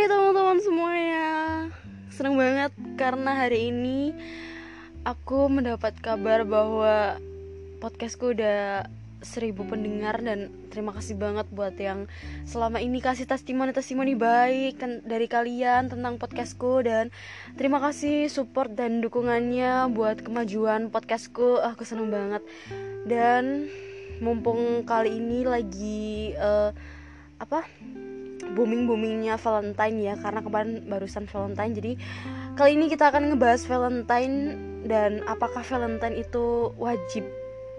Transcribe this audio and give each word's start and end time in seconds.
Hai 0.00 0.08
teman-teman 0.08 0.56
semuanya. 0.64 1.28
Senang 2.08 2.40
banget 2.40 2.72
karena 2.96 3.36
hari 3.36 3.68
ini 3.68 4.16
Aku 5.04 5.52
mendapat 5.52 5.92
kabar 6.00 6.48
bahwa 6.48 7.20
Podcastku 7.84 8.32
udah 8.32 8.88
seribu 9.20 9.68
pendengar 9.68 10.24
Dan 10.24 10.56
terima 10.72 10.96
kasih 10.96 11.20
banget 11.20 11.44
buat 11.52 11.76
yang 11.76 12.08
Selama 12.48 12.80
ini 12.80 13.04
kasih 13.04 13.28
testimoni-testimoni 13.28 14.16
baik 14.16 14.80
Dari 15.04 15.28
kalian 15.28 15.92
tentang 15.92 16.16
podcastku 16.16 16.80
Dan 16.80 17.12
terima 17.60 17.76
kasih 17.84 18.32
support 18.32 18.72
dan 18.72 19.04
dukungannya 19.04 19.84
Buat 19.92 20.24
kemajuan 20.24 20.88
podcastku. 20.88 21.60
Aku 21.60 21.84
seneng 21.84 22.08
banget. 22.08 22.40
Dan 23.04 23.68
mumpung 24.24 24.80
kali 24.88 25.20
ini 25.20 25.44
lagi 25.44 26.32
uh, 26.40 26.72
apa 27.36 27.68
booming 28.54 28.86
boomingnya 28.86 29.38
Valentine 29.38 29.96
ya 30.00 30.14
karena 30.18 30.40
kemarin 30.42 30.84
barusan 30.86 31.24
Valentine 31.30 31.72
jadi 31.74 31.92
kali 32.58 32.76
ini 32.76 32.86
kita 32.90 33.10
akan 33.10 33.34
ngebahas 33.34 33.62
Valentine 33.66 34.36
dan 34.84 35.22
apakah 35.26 35.62
Valentine 35.62 36.16
itu 36.18 36.74
wajib 36.76 37.26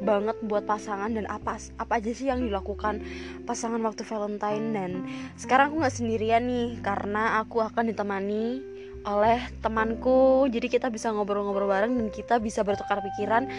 banget 0.01 0.33
buat 0.41 0.65
pasangan 0.65 1.13
dan 1.13 1.29
apa 1.29 1.61
apa 1.77 1.93
aja 2.01 2.09
sih 2.09 2.25
yang 2.25 2.41
dilakukan 2.41 3.05
pasangan 3.45 3.77
waktu 3.85 4.01
Valentine 4.01 4.65
dan 4.73 4.91
sekarang 5.37 5.71
aku 5.71 5.85
nggak 5.85 5.95
sendirian 5.95 6.43
nih 6.49 6.81
karena 6.81 7.37
aku 7.37 7.61
akan 7.61 7.93
ditemani 7.93 8.65
oleh 9.01 9.41
temanku 9.61 10.49
jadi 10.49 10.69
kita 10.69 10.87
bisa 10.89 11.13
ngobrol-ngobrol 11.13 11.69
bareng 11.69 11.93
dan 11.97 12.07
kita 12.09 12.41
bisa 12.41 12.65
bertukar 12.65 13.01
pikiran 13.01 13.49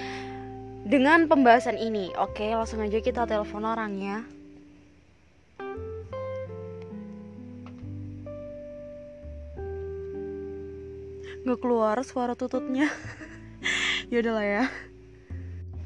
dengan 0.83 1.31
pembahasan 1.31 1.79
ini. 1.79 2.11
Oke, 2.19 2.51
langsung 2.51 2.83
aja 2.83 2.99
kita 2.99 3.23
telepon 3.27 3.63
orangnya. 3.63 4.27
Nggak 11.43 11.61
keluar 11.63 11.97
suara 12.07 12.35
tututnya. 12.39 12.91
ya 14.11 14.17
udahlah 14.23 14.47
ya. 14.47 14.65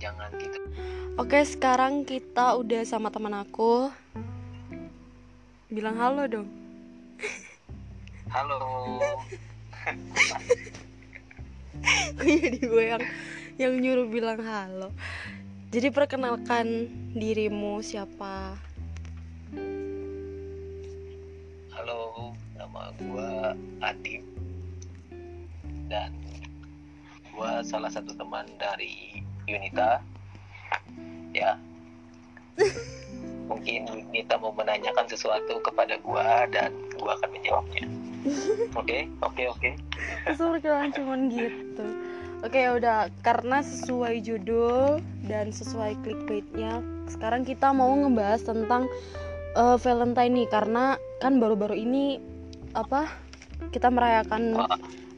Jangan 0.00 0.30
gitu. 0.36 0.60
Oke, 1.16 1.40
sekarang 1.48 2.04
kita 2.04 2.56
udah 2.60 2.84
sama 2.84 3.08
teman 3.08 3.32
aku. 3.32 3.88
Bilang 5.72 5.96
halo 5.96 6.28
dong. 6.28 6.48
Halo. 8.28 8.58
Jadi 12.20 12.58
gue 12.60 12.84
yang 12.84 13.04
yang 13.56 13.72
nyuruh 13.80 14.04
bilang 14.12 14.40
halo 14.44 14.92
jadi 15.72 15.88
perkenalkan 15.88 16.92
dirimu 17.16 17.80
siapa 17.80 18.52
halo 21.72 22.32
nama 22.52 22.92
gue 23.00 23.30
Adi 23.80 24.35
dan 25.86 26.10
gue 27.36 27.52
salah 27.62 27.92
satu 27.92 28.16
teman 28.16 28.48
dari 28.56 29.20
Unita 29.46 30.00
ya. 31.36 31.54
Mungkin 33.46 33.86
Unita 34.10 34.40
mau 34.40 34.50
menanyakan 34.56 35.06
sesuatu 35.06 35.60
kepada 35.62 36.00
gue 36.00 36.28
dan 36.50 36.72
gue 36.96 37.10
akan 37.10 37.30
menjawabnya. 37.30 37.84
Oke? 38.74 38.82
Okay? 38.82 39.02
oke 39.22 39.36
okay, 39.36 39.46
oke. 39.46 39.70
Okay. 40.26 40.34
perkenalan 40.34 40.90
cuman 40.96 41.20
gitu. 41.30 41.86
Oke 42.42 42.58
ya 42.66 42.74
udah. 42.74 43.12
Karena 43.22 43.62
sesuai 43.62 44.24
judul 44.24 44.98
dan 45.30 45.54
sesuai 45.54 46.00
clickbaitnya 46.02 46.82
sekarang 47.06 47.46
kita 47.46 47.70
mau 47.70 47.94
ngebahas 47.94 48.42
tentang 48.42 48.90
uh, 49.54 49.78
Valentine 49.78 50.42
nih. 50.42 50.48
Karena 50.50 50.98
kan 51.22 51.38
baru-baru 51.38 51.78
ini 51.78 52.18
apa 52.74 53.08
kita 53.72 53.88
merayakan 53.88 54.58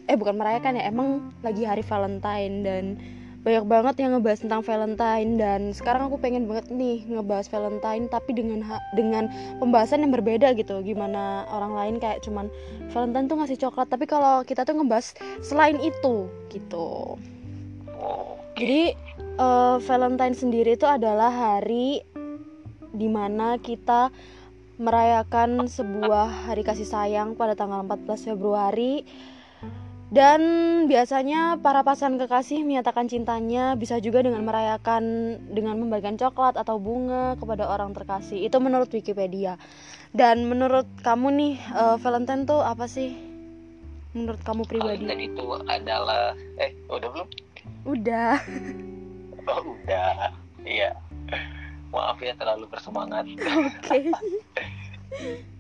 eh 0.09 0.17
bukan 0.17 0.41
merayakan 0.41 0.81
ya 0.81 0.89
emang 0.89 1.31
lagi 1.45 1.69
hari 1.69 1.85
Valentine 1.85 2.65
dan 2.65 2.85
banyak 3.47 3.65
banget 3.71 3.95
yang 4.03 4.19
ngebahas 4.19 4.41
tentang 4.43 4.61
Valentine 4.67 5.31
dan 5.39 5.61
sekarang 5.71 6.11
aku 6.11 6.19
pengen 6.19 6.51
banget 6.51 6.75
nih 6.75 7.07
ngebahas 7.07 7.47
Valentine 7.49 8.11
tapi 8.11 8.35
dengan 8.35 8.67
dengan 8.99 9.31
pembahasan 9.63 10.03
yang 10.03 10.13
berbeda 10.13 10.59
gitu. 10.59 10.83
Gimana 10.83 11.47
orang 11.49 11.73
lain 11.73 11.95
kayak 12.03 12.27
cuman 12.27 12.51
Valentine 12.91 13.31
tuh 13.31 13.37
ngasih 13.39 13.59
coklat 13.63 13.89
tapi 13.89 14.11
kalau 14.11 14.43
kita 14.43 14.67
tuh 14.67 14.75
ngebahas 14.75 15.15
selain 15.41 15.79
itu 15.79 16.27
gitu. 16.51 17.15
Jadi 18.59 18.99
uh, 19.39 19.79
Valentine 19.87 20.35
sendiri 20.35 20.75
itu 20.75 20.85
adalah 20.85 21.31
hari 21.31 22.03
di 22.91 23.07
mana 23.07 23.55
kita 23.63 24.11
merayakan 24.83 25.71
sebuah 25.71 26.51
hari 26.51 26.67
kasih 26.67 26.87
sayang 26.87 27.39
pada 27.39 27.55
tanggal 27.55 27.87
14 27.87 28.35
Februari 28.35 29.07
dan 30.09 30.41
biasanya 30.89 31.61
para 31.61 31.85
pasangan 31.85 32.17
kekasih 32.17 32.65
menyatakan 32.65 33.13
cintanya 33.13 33.77
bisa 33.77 34.01
juga 34.01 34.25
dengan 34.25 34.41
merayakan 34.41 35.37
dengan 35.53 35.77
membagikan 35.77 36.17
coklat 36.17 36.57
atau 36.57 36.81
bunga 36.81 37.37
kepada 37.37 37.69
orang 37.69 37.93
terkasih. 37.93 38.41
Itu 38.41 38.57
menurut 38.57 38.89
Wikipedia. 38.89 39.61
Dan 40.17 40.49
menurut 40.49 40.89
kamu 41.05 41.29
nih, 41.37 41.55
uh, 41.77 41.97
Valentine 42.01 42.49
tuh 42.49 42.65
apa 42.65 42.89
sih? 42.89 43.13
Menurut 44.17 44.41
kamu 44.41 44.65
pribadi? 44.65 45.05
Valentine 45.05 45.29
itu 45.29 45.45
adalah 45.69 46.33
eh 46.57 46.73
udah 46.89 47.09
belum? 47.13 47.29
Udah. 47.85 48.37
Oh, 49.49 49.65
udah. 49.65 50.29
Iya. 50.61 50.93
Maaf 51.89 52.21
ya 52.21 52.37
terlalu 52.37 52.69
bersemangat. 52.69 53.25
Oke. 53.33 54.13
Okay. 54.13 54.13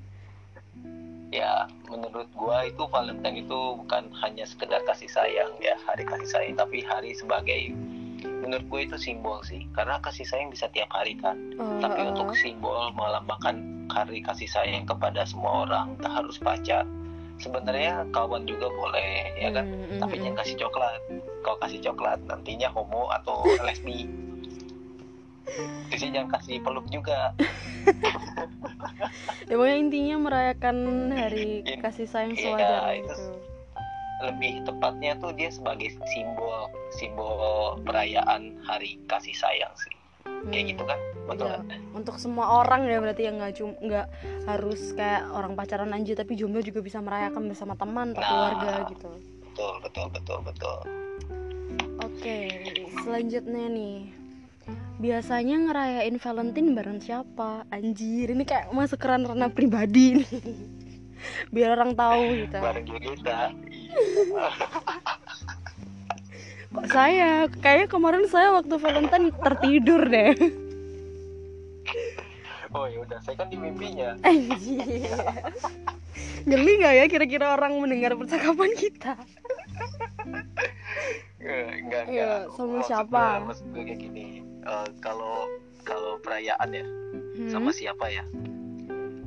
ya 1.28 1.68
menurut 1.92 2.28
gua 2.32 2.64
itu 2.64 2.84
Valentine 2.88 3.44
itu 3.44 3.60
bukan 3.84 4.08
hanya 4.24 4.48
sekedar 4.48 4.80
kasih 4.88 5.08
sayang 5.12 5.52
ya 5.60 5.76
hari 5.84 6.08
kasih 6.08 6.28
sayang 6.28 6.56
tapi 6.56 6.80
hari 6.84 7.12
sebagai 7.12 7.76
menurut 8.24 8.64
gue 8.70 8.80
itu 8.90 8.96
simbol 8.98 9.38
sih. 9.44 9.66
Karena 9.74 10.00
kasih 10.02 10.26
sayang 10.26 10.50
bisa 10.50 10.66
tiap 10.72 10.90
hari 10.90 11.14
kan. 11.18 11.36
Uh, 11.58 11.78
tapi 11.78 12.00
uh. 12.02 12.10
untuk 12.14 12.34
simbol 12.34 12.90
melambangkan 12.94 13.86
hari 13.92 14.24
kasih 14.24 14.48
sayang 14.48 14.84
kepada 14.88 15.24
semua 15.28 15.68
orang 15.68 15.94
tak 16.00 16.12
harus 16.12 16.36
pacar. 16.40 16.84
Sebenarnya 17.38 18.02
kawan 18.10 18.50
juga 18.50 18.66
boleh 18.66 19.30
ya 19.38 19.54
kan? 19.54 19.70
Mm, 19.70 20.02
tapi 20.02 20.18
jangan 20.18 20.36
kasih 20.42 20.56
coklat. 20.58 21.00
Kalau 21.46 21.58
kasih 21.62 21.80
coklat 21.86 22.18
nantinya 22.26 22.66
homo 22.74 23.06
atau 23.14 23.46
lesbi 23.66 24.10
jadi 25.92 26.06
jangan 26.14 26.28
kasih 26.38 26.56
peluk 26.62 26.86
juga. 26.92 27.32
Ya 29.48 29.54
pokoknya 29.56 29.78
intinya 29.80 30.16
merayakan 30.20 30.76
hari 31.12 31.64
kasih 31.84 32.04
sayang 32.04 32.36
iya, 32.36 32.42
sewajarnya 32.44 32.94
itu 33.00 33.06
gitu. 33.08 33.24
lebih 34.18 34.52
tepatnya 34.66 35.12
tuh 35.22 35.32
dia 35.32 35.48
sebagai 35.48 35.94
simbol 36.10 36.68
simbol 36.92 37.78
perayaan 37.86 38.60
hari 38.66 39.00
kasih 39.08 39.32
sayang 39.32 39.72
sih. 39.78 39.94
Hmm. 40.28 40.52
kayak 40.54 40.76
gitu 40.76 40.82
kan? 40.86 40.98
Betul 41.28 41.48
ya, 41.50 41.60
untuk 41.92 42.16
semua 42.16 42.62
orang 42.62 42.88
ya 42.88 42.98
berarti 43.02 43.22
yang 43.26 43.36
nggak 43.42 43.54
cuma 43.58 43.74
nggak 43.80 44.06
harus 44.48 44.80
kayak 44.96 45.22
orang 45.34 45.52
pacaran 45.58 45.92
aja 45.92 46.12
tapi 46.16 46.32
jomblo 46.38 46.62
juga 46.64 46.80
bisa 46.80 47.02
merayakan 47.02 47.52
bersama 47.52 47.74
teman 47.74 48.16
atau 48.16 48.22
nah, 48.22 48.28
keluarga 48.28 48.72
gitu. 48.88 49.10
betul 49.44 49.74
betul 49.82 50.06
betul 50.14 50.38
betul. 50.46 50.78
Oke 51.98 52.38
selanjutnya 53.02 53.66
nih 53.68 54.17
biasanya 54.98 55.56
ngerayain 55.68 56.16
Valentine 56.18 56.74
bareng 56.74 56.98
siapa? 56.98 57.62
Anjir 57.70 58.34
ini 58.34 58.42
kayak 58.42 58.74
masuk 58.74 58.98
keran 58.98 59.22
ranah 59.22 59.50
pribadi 59.50 60.22
nih 60.22 60.28
biar 61.54 61.78
orang 61.78 61.94
tahu 61.94 62.46
gitu. 62.46 62.58
Bareng 62.58 62.86
kita 62.86 63.38
kok 66.68 66.86
saya? 66.92 67.48
Kayaknya 67.48 67.86
kemarin 67.90 68.24
saya 68.28 68.54
waktu 68.54 68.74
Valentine 68.76 69.32
tertidur 69.32 70.02
deh. 70.06 70.34
Oh 72.68 72.84
ya 72.84 73.00
udah 73.00 73.16
saya 73.24 73.32
kan 73.32 73.48
di 73.48 73.56
mimpinya. 73.56 74.12
Anjir. 74.28 75.08
Geli 76.44 76.72
nggak 76.84 76.94
ya 77.00 77.04
kira-kira 77.08 77.56
orang 77.56 77.80
mendengar 77.80 78.12
percakapan 78.12 78.76
kita? 78.76 79.16
Enggak 81.40 81.72
enggak, 81.80 82.04
iya, 82.12 82.44
sama 82.52 82.84
siapa? 82.84 83.40
maksud 83.40 83.72
gue 83.72 83.82
kayak 83.88 84.00
gini 84.04 84.47
uh, 84.66 84.88
kalau 84.98 85.46
kalau 85.86 86.20
perayaan 86.20 86.70
ya 86.74 86.84
hmm. 86.84 87.50
sama 87.52 87.70
siapa 87.70 88.08
ya 88.10 88.24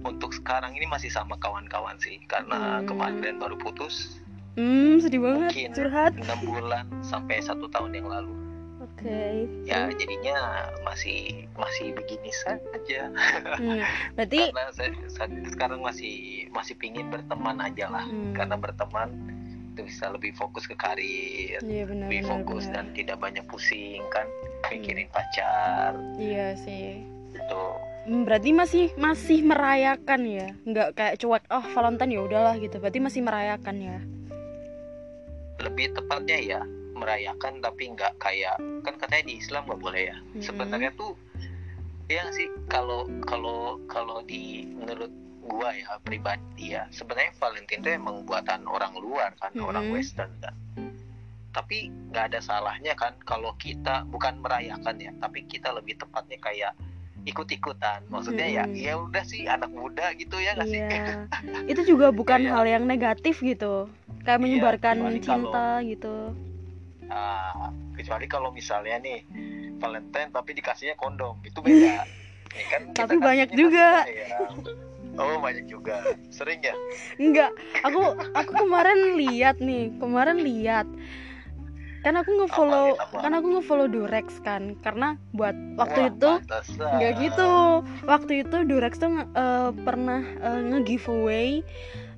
untuk 0.02 0.34
sekarang 0.34 0.74
ini 0.74 0.90
masih 0.90 1.14
sama 1.14 1.38
kawan-kawan 1.38 1.98
sih 2.02 2.18
karena 2.26 2.82
hmm. 2.82 2.90
kemarin 2.90 3.36
baru 3.38 3.56
putus 3.58 4.18
hmm 4.58 5.00
sedih 5.00 5.22
banget 5.24 5.50
mungkin 5.54 5.70
curhat 5.78 6.14
enam 6.18 6.40
bulan 6.44 6.86
sampai 7.06 7.40
satu 7.40 7.70
tahun 7.72 7.96
yang 7.96 8.08
lalu 8.10 8.34
oke 8.82 8.92
okay. 9.00 9.48
ya 9.64 9.88
jadinya 9.96 10.68
masih 10.84 11.48
masih 11.56 11.96
begini 11.96 12.32
saja 12.34 13.10
hmm. 13.58 13.82
berarti 14.18 14.52
karena 14.52 14.74
saya, 14.74 14.92
saya 15.08 15.30
sekarang 15.50 15.80
masih 15.86 16.46
masih 16.52 16.76
pingin 16.76 17.08
berteman 17.08 17.62
aja 17.62 17.88
lah 17.88 18.06
hmm. 18.06 18.36
karena 18.36 18.56
berteman 18.58 19.10
itu 19.72 19.88
bisa 19.88 20.12
lebih 20.12 20.36
fokus 20.36 20.68
ke 20.68 20.76
karir 20.76 21.60
iya, 21.64 21.84
benar, 21.88 22.12
lebih 22.12 22.28
benar, 22.28 22.32
fokus 22.44 22.68
benar. 22.68 22.76
dan 22.76 22.86
tidak 22.92 23.18
banyak 23.24 23.46
pusing 23.48 24.04
kan? 24.12 24.28
Mikirin 24.68 25.08
pacar. 25.12 25.96
Iya 26.20 26.56
sih. 26.60 27.04
Itu 27.32 27.62
Hmm, 28.02 28.26
berarti 28.26 28.50
masih 28.50 28.90
masih 28.98 29.46
merayakan 29.46 30.26
ya? 30.26 30.48
Nggak 30.66 30.98
kayak 30.98 31.16
cuek 31.22 31.46
oh 31.54 31.66
Valentine 31.78 32.18
ya 32.18 32.22
udahlah 32.26 32.56
gitu. 32.58 32.82
Berarti 32.82 32.98
masih 32.98 33.22
merayakan 33.22 33.78
ya? 33.78 33.98
Lebih 35.62 35.94
tepatnya 35.94 36.38
ya 36.42 36.62
merayakan 36.98 37.62
tapi 37.62 37.94
nggak 37.94 38.18
kayak 38.18 38.58
kan 38.82 38.94
katanya 38.98 39.26
di 39.30 39.38
Islam 39.38 39.70
nggak 39.70 39.82
boleh 39.86 40.02
ya? 40.10 40.18
Mm-mm. 40.18 40.42
sebenarnya 40.42 40.92
tuh 40.98 41.14
ya 42.10 42.26
sih? 42.34 42.50
Kalau 42.74 43.06
kalau 43.30 43.78
kalau 43.86 44.26
di 44.26 44.66
menurut 44.74 45.14
gua 45.52 45.76
ya 45.76 46.00
pribadi 46.00 46.72
ya. 46.72 46.88
Sebenarnya 46.90 47.36
Valentine 47.36 47.82
itu 47.82 47.90
emang 47.92 48.24
buatan 48.24 48.64
orang 48.66 48.96
luar 48.96 49.36
kan 49.36 49.52
Mm-mm. 49.52 49.68
orang 49.68 49.92
Western 49.92 50.32
kan. 50.40 50.56
Tapi 51.52 51.92
nggak 52.10 52.32
ada 52.32 52.40
salahnya 52.40 52.96
kan 52.96 53.12
kalau 53.22 53.52
kita 53.60 54.08
bukan 54.08 54.40
merayakan 54.40 54.96
ya 54.96 55.12
tapi 55.20 55.44
kita 55.44 55.68
lebih 55.70 56.00
tepatnya 56.00 56.40
kayak 56.40 56.72
ikut-ikutan. 57.22 58.08
Maksudnya 58.08 58.48
ya 58.48 58.64
Mm-mm. 58.64 58.80
ya 58.80 58.94
udah 58.98 59.24
sih 59.24 59.44
anak 59.46 59.70
muda 59.70 60.16
gitu 60.16 60.40
ya 60.40 60.56
nggak 60.56 60.70
sih? 60.70 60.80
Iya. 60.80 61.28
Itu 61.72 61.82
juga 61.86 62.10
bukan 62.10 62.42
Kayak- 62.42 62.54
hal 62.56 62.66
yang 62.66 62.84
negatif 62.86 63.44
gitu. 63.44 63.92
Kayak 64.22 64.38
Iya, 64.38 64.44
menyebarkan 64.48 64.96
cinta 65.20 65.68
gitu. 65.84 66.16
Ah, 67.12 67.68
kecuali 67.92 68.24
kalau 68.26 68.50
misalnya 68.50 68.96
nih 68.98 69.20
Valentine 69.76 70.32
tapi 70.32 70.56
dikasihnya 70.56 70.96
kondom. 70.96 71.36
Itu 71.44 71.60
beda. 71.60 72.08
Ya 72.52 72.68
kan, 72.68 72.82
Tapi 72.92 73.16
banyak 73.16 73.56
juga. 73.56 74.04
Oh 75.20 75.40
banyak 75.44 75.68
juga. 75.68 76.04
Sering 76.32 76.64
ya? 76.64 76.76
enggak 77.20 77.52
aku 77.84 78.16
aku 78.36 78.52
kemarin 78.56 79.20
lihat 79.20 79.60
nih 79.60 79.92
kemarin 80.00 80.40
lihat 80.40 80.88
kan 82.02 82.18
aku 82.18 82.34
ngefollow 82.34 82.98
kan 83.14 83.32
aku 83.38 83.48
ngefollow 83.58 83.86
Durex 83.86 84.42
kan 84.42 84.74
karena 84.82 85.22
buat 85.38 85.54
waktu 85.78 86.00
Wah, 86.02 86.10
itu 86.10 86.32
pantesan. 86.42 86.92
Nggak 86.98 87.14
gitu. 87.22 87.52
Waktu 88.10 88.32
itu 88.42 88.58
Durex 88.66 88.94
tuh 88.98 89.22
eh, 89.22 89.70
pernah 89.86 90.22
eh, 90.26 90.62
nge-giveaway 90.66 91.62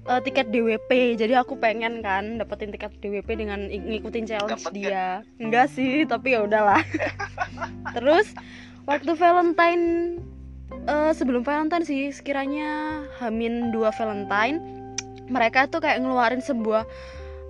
eh, 0.08 0.22
tiket 0.24 0.56
DWP. 0.56 1.20
Jadi 1.20 1.36
aku 1.36 1.60
pengen 1.60 2.00
kan 2.00 2.40
dapetin 2.40 2.72
tiket 2.72 2.96
DWP 3.04 3.28
dengan 3.36 3.68
ngikutin 3.68 4.24
challenge 4.24 4.64
Dapet 4.64 4.72
dia. 4.72 5.20
Enggak 5.36 5.68
sih, 5.76 6.08
tapi 6.08 6.40
ya 6.40 6.48
udahlah. 6.48 6.80
Terus 7.96 8.32
waktu 8.88 9.12
Valentine 9.20 10.16
eh, 10.86 11.12
sebelum 11.12 11.42
Valentine 11.42 11.84
sih 11.84 12.10
sekiranya 12.10 13.02
Hamin 13.18 13.70
dua 13.70 13.90
Valentine 13.92 14.60
mereka 15.26 15.66
tuh 15.66 15.80
kayak 15.80 16.00
ngeluarin 16.00 16.40
sebuah 16.40 16.84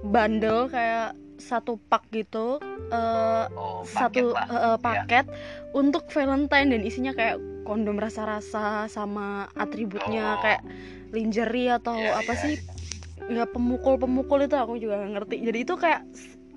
bundle 0.04 0.70
kayak 0.70 1.14
satu 1.36 1.82
pak 1.84 2.06
gitu 2.10 2.62
eh, 2.90 3.46
Oh, 3.52 3.82
satu 3.84 4.32
paket 4.32 4.48
lah. 4.48 4.48
eh, 4.48 4.78
paket 4.80 5.26
untuk 5.74 6.08
Valentine 6.08 6.70
dan 6.70 6.82
isinya 6.82 7.12
kayak 7.12 7.36
kondom 7.64 7.96
rasa-rasa 7.96 8.86
sama 8.88 9.48
atributnya 9.54 10.36
Oh. 10.36 10.42
kayak 10.42 10.62
lingerie 11.10 11.72
atau 11.72 11.96
Iya, 11.96 12.20
apa 12.20 12.34
iya, 12.34 12.40
sih 12.40 12.56
ya 13.24 13.44
pemukul-pemukul 13.46 14.44
itu 14.44 14.56
aku 14.56 14.76
juga 14.76 15.00
nggak 15.00 15.12
ngerti 15.16 15.36
jadi 15.42 15.60
itu 15.62 15.74
kayak 15.74 16.02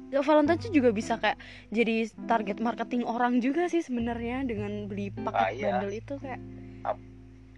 ya, 0.08 0.20
Valentine 0.20 0.58
itu 0.58 0.70
juga 0.75 0.90
bisa 0.90 1.14
kayak 1.14 1.38
jadi 1.70 1.96
target 2.26 2.58
marketing 2.58 3.02
orang 3.02 3.38
juga 3.38 3.67
sih 3.67 3.81
sebenarnya 3.81 4.43
dengan 4.43 4.87
beli 4.87 5.14
paket 5.14 5.34
Ah, 5.38 5.50
iya. 5.50 5.70
bundle 5.73 5.94
itu 5.94 6.14
kayak 6.19 6.43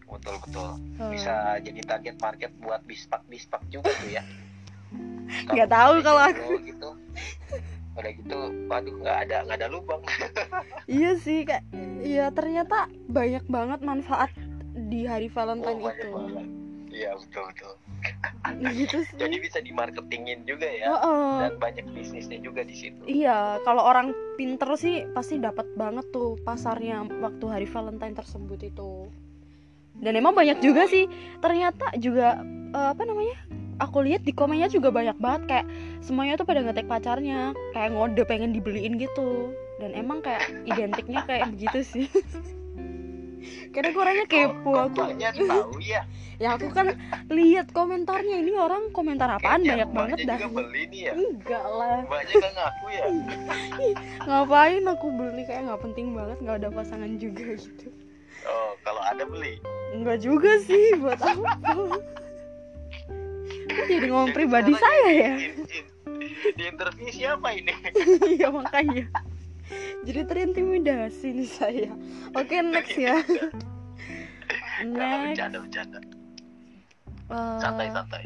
Betul 0.09 0.37
betul. 0.41 0.71
eh, 0.99 1.11
Bisa 1.13 1.35
jadi 1.61 1.81
target 1.85 2.17
market 2.19 2.51
buat 2.59 2.81
bispak 2.85 3.23
bispak 3.29 3.63
juga 3.69 3.93
tuh 3.93 4.09
ya. 4.09 4.23
Nggak 5.53 5.69
tahu 5.69 5.93
kalau 6.01 6.25
jomblo 6.33 6.57
gitu. 6.65 6.91
Udah 7.99 8.13
gitu, 8.15 8.39
waduh 8.71 8.95
nggak 9.03 9.19
ada 9.27 9.37
nggak 9.45 9.59
ada 9.59 9.69
lubang. 9.69 10.03
iya 10.87 11.19
sih 11.19 11.43
kayak 11.43 11.67
ya 12.01 12.31
ternyata 12.31 12.87
banyak 13.11 13.45
banget 13.51 13.81
manfaat 13.83 14.31
di 14.89 15.03
hari 15.05 15.27
Oh, 15.29 15.35
Valentine 15.35 15.81
banyak 15.83 15.99
itu. 15.99 16.11
Iya 16.89 17.11
betul 17.19 17.45
betul. 17.53 17.75
gitu 18.73 18.99
sih 19.11 19.19
Jadi 19.19 19.37
bisa 19.43 19.59
dimarketingin 19.61 20.47
juga 20.47 20.71
ya. 20.71 20.89
Heeh. 20.95 21.35
Dan 21.43 21.55
banyak 21.59 21.87
bisnisnya 21.93 22.39
juga 22.41 22.63
di 22.65 22.75
situ. 22.75 23.03
Iya, 23.05 23.61
kalau 23.67 23.83
orang 23.85 24.15
pinter 24.39 24.71
sih 24.79 25.05
pasti 25.13 25.37
dapat 25.43 25.67
banget 25.75 26.07
tuh 26.15 26.39
pasarnya 26.47 27.05
waktu 27.21 27.45
hari 27.51 27.67
Valentine 27.67 28.15
tersebut 28.17 28.63
itu. 28.63 29.11
Dan 29.99 30.15
emang 30.15 30.33
banyak 30.33 30.59
juga 30.59 30.87
sih. 30.87 31.07
Ternyata 31.39 31.95
juga 31.97 32.41
eh, 32.71 32.89
apa 32.91 33.03
namanya? 33.03 33.37
Aku 33.79 34.03
lihat 34.03 34.23
di 34.23 34.33
komennya 34.33 34.67
juga 34.67 34.91
banyak 34.91 35.15
banget 35.17 35.43
kayak 35.47 35.67
semuanya 36.01 36.35
tuh 36.35 36.43
pada 36.43 36.61
ngetek 36.61 36.85
pacarnya, 36.85 37.55
kayak 37.71 37.95
ngode 37.95 38.23
pengen 38.25 38.51
dibeliin 38.51 38.99
gitu. 38.99 39.55
Dan 39.79 39.95
emang 39.95 40.19
kayak 40.19 40.43
identiknya 40.65 41.23
kayak 41.23 41.51
begitu 41.53 41.81
sih. 41.85 42.07
Karena 43.71 43.95
gue 43.95 44.01
orangnya 44.01 44.27
kepo 44.27 44.71
Oh, 44.71 44.87
aku. 44.87 44.99
tahu 45.07 45.79
ya. 45.79 46.03
Ya 46.39 46.55
aku 46.55 46.71
kan 46.71 46.95
lihat 47.27 47.75
komentarnya 47.75 48.39
ini 48.39 48.55
orang 48.55 48.95
komentar 48.95 49.27
apaan 49.27 49.59
Kayaknya 49.59 49.67
banyak 49.67 49.91
banget 49.91 50.19
dah. 50.23 50.39
juga 50.39 50.63
beli 50.63 50.83
nih 50.87 51.01
ya. 51.03 51.13
Enggak 51.19 51.65
lah. 51.67 51.99
Banyak 52.07 52.35
kan 52.39 52.53
ngaku 52.55 52.87
ya. 52.89 53.05
ngapain 54.31 54.85
aku 54.87 55.07
beli 55.11 55.43
kayak 55.43 55.63
nggak 55.67 55.83
penting 55.83 56.07
banget 56.15 56.39
nggak 56.39 56.57
ada 56.63 56.69
pasangan 56.71 57.11
juga 57.19 57.59
gitu 57.59 57.91
Oh, 58.45 58.79
kalau 58.79 59.01
ada 59.01 59.25
beli. 59.25 59.59
nggak 59.91 60.19
juga 60.21 60.53
sih 60.61 60.95
buat 60.95 61.17
apa 61.17 61.97
jadi 63.89 64.07
ngomong 64.07 64.31
Jadi 64.31 64.37
pribadi 64.37 64.73
sekarang 64.73 64.85
saya 64.85 65.11
ya 65.11 65.33
in- 65.35 65.65
in- 65.65 65.91
Di 66.55 66.63
interview 66.67 67.09
siapa 67.09 67.49
ini? 67.53 67.73
iya 68.37 68.49
makanya 68.49 69.09
jadi 70.03 70.21
terintimidasi 70.25 71.27
nih 71.35 71.49
saya 71.49 71.91
oke 72.31 72.53
next 72.63 72.95
ya 72.95 73.17
next 74.83 75.25
bercanda 75.25 75.59
bercanda. 75.59 76.01
eh, 77.29 77.57
Santai 77.59 77.89
santai. 77.91 78.25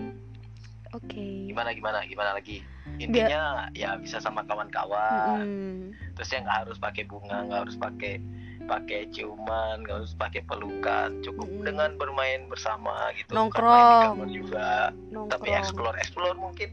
oke 0.92 1.26
Gimana 1.46 1.70
gimana 1.72 1.98
gimana 2.04 2.30
lagi? 2.34 2.62
Intinya 2.98 3.70
ya 3.72 3.96
bisa 3.96 4.18
sama 4.18 4.42
kawan-kawan. 4.42 5.42
Mm-mm. 5.42 5.94
Terus 6.14 6.28
ya 6.28 6.38
nggak 6.40 6.58
harus 6.62 6.76
pakai 6.76 7.02
bunga, 7.04 7.46
nggak 7.46 7.60
harus 7.66 7.76
pakai 7.76 8.18
pakai 8.64 9.08
ciuman, 9.08 9.82
nggak 9.82 9.96
harus 9.98 10.14
pakai 10.14 10.40
pelukan. 10.42 11.10
Cukup 11.20 11.46
Mm-mm. 11.46 11.64
dengan 11.64 11.90
bermain 11.94 12.46
bersama 12.46 12.92
gitu. 13.14 13.32
Nongkrong. 13.32 13.68
main 13.68 13.84
di 13.84 13.96
kamar 14.00 14.28
juga. 14.28 14.68
Tapi 14.90 15.12
nongkrong 15.12 15.58
explore 15.58 15.96
explore 15.98 16.36
mungkin 16.36 16.70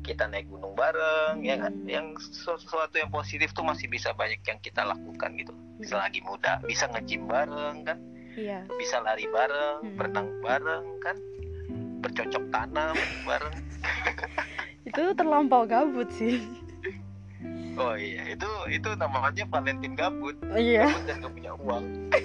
kita 0.00 0.24
naik 0.24 0.48
gunung 0.48 0.72
bareng 0.72 1.44
ya 1.44 1.60
kan 1.60 1.68
Hmm. 1.70 1.84
yang 1.84 2.06
sesu- 2.16 2.56
sesuatu 2.56 2.96
yang 2.96 3.12
positif 3.12 3.52
tuh 3.52 3.60
masih 3.60 3.86
bisa 3.86 4.08
banyak 4.10 4.40
yang 4.40 4.56
kita 4.58 4.80
lakukan 4.80 5.36
gitu 5.36 5.52
selagi 5.80 6.24
muda 6.24 6.64
bisa 6.64 6.88
nge-gym 6.88 7.28
bareng 7.28 7.84
kan 7.84 8.00
iya 8.32 8.64
bisa 8.72 9.04
lari 9.04 9.28
bareng 9.28 9.84
Hmm. 9.84 9.96
berenang 10.00 10.28
bareng 10.40 10.84
kan 10.98 11.16
bercocok 12.00 12.40
tanam 12.48 12.96
bareng 13.22 13.52
itu 14.88 15.02
terlampau 15.12 15.68
gabut 15.68 16.08
sih 16.10 16.40
oh 17.78 17.94
iya 17.94 18.34
itu 18.34 18.48
itu 18.68 18.88
namanya 18.98 19.44
Valentine 19.46 19.94
gabut. 19.94 20.36
Oh, 20.50 20.58
iya. 20.58 20.90
Gabut 20.90 21.04
dan 21.06 21.16
gak 21.22 21.32
punya 21.32 21.52
uang. 21.56 21.84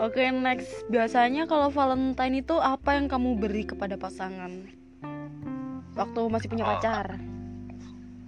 Oke 0.00 0.24
next. 0.32 0.88
Biasanya 0.88 1.44
kalau 1.44 1.68
Valentine 1.68 2.40
itu 2.40 2.56
apa 2.56 2.96
yang 2.96 3.06
kamu 3.06 3.36
beri 3.36 3.62
kepada 3.62 3.94
pasangan? 3.94 4.50
Waktu 5.92 6.20
masih 6.32 6.48
punya 6.48 6.64
Oh. 6.64 6.70
pacar. 6.76 7.20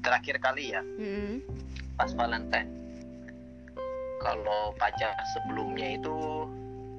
Terakhir 0.05 0.37
kali 0.39 0.77
ya? 0.77 0.85
Mm-mm. 0.85 1.41
pas 1.95 2.11
Valentine. 2.13 2.69
Kalau 4.21 4.75
pacar 4.77 5.15
sebelumnya 5.33 5.97
itu 5.97 6.17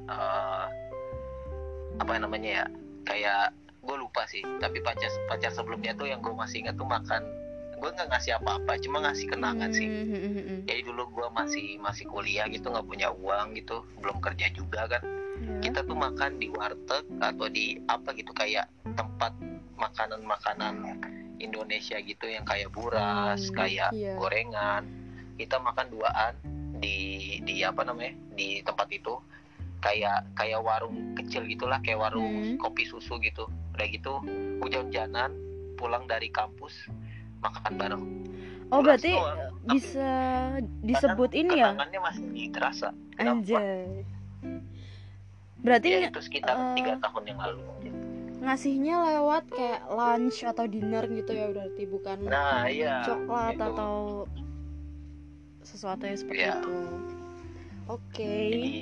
eh, 0.10 0.66
apa 1.96 2.12
namanya 2.18 2.64
ya? 2.64 2.66
Kayak 3.06 3.54
gue 3.86 3.96
lupa 4.02 4.26
sih. 4.26 4.42
Tapi 4.58 4.82
pacar 4.82 5.14
pacar 5.30 5.54
sebelumnya 5.54 5.94
tuh 5.94 6.10
yang 6.10 6.18
gue 6.26 6.34
masih 6.34 6.66
ingat 6.66 6.74
tuh 6.74 6.90
makan 6.90 7.22
gue 7.76 7.90
nggak 7.92 8.08
ngasih 8.10 8.32
apa-apa 8.38 8.72
cuma 8.80 8.98
ngasih 9.02 9.28
kenangan 9.28 9.70
sih 9.70 9.88
Mm-mm. 9.88 10.64
jadi 10.64 10.82
dulu 10.84 11.04
gue 11.12 11.28
masih 11.32 11.78
masih 11.78 12.06
kuliah 12.06 12.48
gitu 12.48 12.68
nggak 12.68 12.84
punya 12.84 13.12
uang 13.12 13.54
gitu 13.54 13.84
belum 14.00 14.18
kerja 14.20 14.48
juga 14.52 14.88
kan 14.88 15.04
Ya. 15.36 15.60
kita 15.60 15.84
tuh 15.84 16.00
makan 16.00 16.40
di 16.40 16.48
warteg 16.48 17.04
atau 17.20 17.52
di 17.52 17.76
apa 17.92 18.16
gitu 18.16 18.32
kayak 18.32 18.72
tempat 18.96 19.36
makanan-makanan 19.76 20.96
Indonesia 21.38 22.00
gitu 22.00 22.26
yang 22.26 22.48
kayak 22.48 22.72
buras, 22.72 23.52
Hmm, 23.52 23.56
kayak 23.56 23.92
iya. 23.92 24.16
gorengan. 24.16 24.88
Kita 25.36 25.60
makan 25.60 25.92
duaan 25.92 26.34
di 26.80 26.98
di 27.44 27.60
apa 27.62 27.84
namanya? 27.84 28.16
di 28.32 28.64
tempat 28.64 28.88
itu. 28.90 29.20
Kayak 29.80 30.24
kayak 30.34 30.64
warung 30.64 31.14
kecil 31.14 31.44
gitulah, 31.46 31.84
kayak 31.84 32.00
warung 32.00 32.56
Hmm. 32.56 32.58
kopi 32.58 32.88
susu 32.88 33.20
gitu. 33.20 33.46
Udah 33.76 33.88
gitu 33.92 34.24
hujan-hujanan 34.64 35.36
pulang 35.76 36.08
dari 36.08 36.32
kampus 36.32 36.88
makan 37.44 37.74
bareng. 37.76 38.04
Oh 38.74 38.82
berarti 38.82 39.14
doang, 39.14 39.38
tapi 39.64 39.78
bisa 39.78 40.10
disebut 40.82 41.32
ini 41.34 41.62
ya? 41.62 41.72
Kenangannya 41.72 42.00
masih 42.02 42.50
terasa. 42.50 42.90
Anjay 43.16 44.04
Berarti 45.66 45.88
Ya 45.90 46.10
itu 46.10 46.20
sekitar 46.22 46.54
eh, 46.54 46.76
tiga 46.78 46.94
tahun 47.02 47.24
yang 47.26 47.40
lalu 47.42 47.62
ngasihnya 48.46 48.96
lewat 49.02 49.50
kayak 49.50 49.82
lunch 49.90 50.46
atau 50.46 50.70
dinner 50.70 51.02
gitu 51.10 51.34
ya 51.34 51.50
berarti 51.50 51.84
bukan 51.90 52.30
Nah, 52.30 52.70
iya. 52.70 53.02
coklat 53.02 53.58
itu. 53.58 53.66
atau 53.66 53.94
sesuatu 55.66 56.04
yang 56.06 56.20
seperti 56.20 56.42
Iya. 56.46 56.54
itu. 56.62 56.76
Oke. 57.90 58.34
Di 58.54 58.76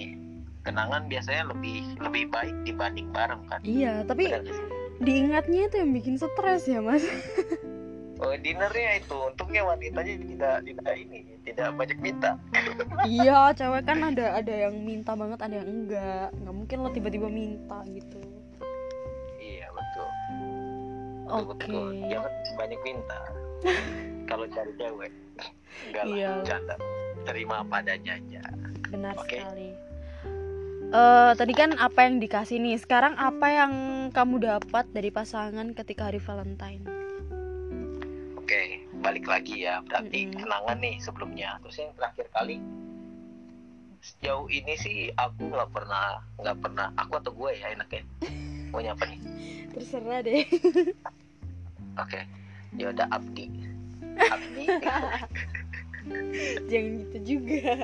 kenangan 0.63 1.11
biasanya 1.11 1.43
lebih 1.51 1.83
lebih 1.99 2.23
baik 2.31 2.55
dibanding 2.63 3.11
bareng 3.11 3.43
kan 3.51 3.59
iya 3.67 4.01
tapi 4.07 4.31
diingatnya 5.03 5.67
itu 5.67 5.75
yang 5.75 5.91
bikin 5.91 6.15
stres 6.15 6.63
ya 6.65 6.79
mas 6.79 7.03
oh, 8.21 8.35
dinernya 8.37 9.01
itu 9.01 9.15
untungnya 9.15 9.61
wanitanya 9.65 10.13
tidak 10.21 10.55
tidak 10.67 10.93
ini 10.99 11.19
tidak 11.47 11.67
banyak 11.73 11.97
minta. 12.03 12.31
Iya 13.03 13.51
cewek 13.51 13.83
kan 13.83 13.99
ada 13.99 14.39
ada 14.39 14.53
yang 14.53 14.79
minta 14.79 15.11
banget 15.11 15.39
ada 15.43 15.55
yang 15.59 15.67
enggak. 15.67 16.31
Nggak 16.39 16.55
mungkin 16.55 16.77
lo 16.79 16.89
tiba-tiba 16.95 17.27
minta 17.27 17.83
gitu. 17.89 18.19
Iya 19.41 19.67
betul. 19.75 20.09
Oke. 21.27 21.67
Betul 21.67 21.87
jangan 22.07 22.31
banyak 22.55 22.81
minta. 22.85 23.19
Kalau 24.29 24.45
cari 24.47 24.71
cewek 24.79 25.11
enggak 25.89 26.03
lah 26.07 26.15
Iya. 26.15 26.31
canda. 26.47 26.75
Terima 27.27 27.55
apa 27.63 27.75
adanya 27.83 28.15
aja. 28.15 28.41
Benar 28.87 29.13
Oke. 29.19 29.39
sekali. 29.39 29.69
Eh 30.93 31.31
tadi 31.35 31.53
kan 31.57 31.75
apa 31.75 31.99
yang 32.07 32.23
dikasih 32.23 32.61
nih? 32.61 32.77
Sekarang 32.79 33.19
apa 33.19 33.47
yang 33.51 33.73
kamu 34.15 34.39
dapat 34.39 34.85
dari 34.95 35.11
pasangan 35.11 35.75
ketika 35.75 36.07
hari 36.07 36.23
Valentine 36.23 37.02
balik 39.03 39.27
lagi 39.27 39.67
ya 39.67 39.83
berarti 39.83 40.31
Mm-mm. 40.31 40.39
kenangan 40.39 40.77
nih 40.79 40.95
sebelumnya. 41.03 41.59
Terus 41.59 41.75
yang 41.83 41.91
terakhir 41.99 42.27
kali 42.31 42.57
sejauh 44.03 44.47
ini 44.51 44.73
sih 44.79 44.97
aku 45.15 45.51
nggak 45.51 45.71
pernah 45.71 46.23
nggak 46.39 46.57
pernah 46.59 46.87
aku 46.95 47.19
atau 47.19 47.31
gue 47.35 47.51
ya 47.59 47.75
enaknya. 47.75 48.03
Mau 48.71 48.79
nyapa 48.79 49.03
nih? 49.05 49.19
Terserah 49.75 50.19
deh. 50.23 50.47
Oke 51.99 52.23
ya 52.79 52.89
udah 52.89 53.07
Abdi. 53.11 53.45
Abdi. 54.17 54.65
Jangan 56.71 56.91
gitu 57.05 57.17
juga. 57.37 57.75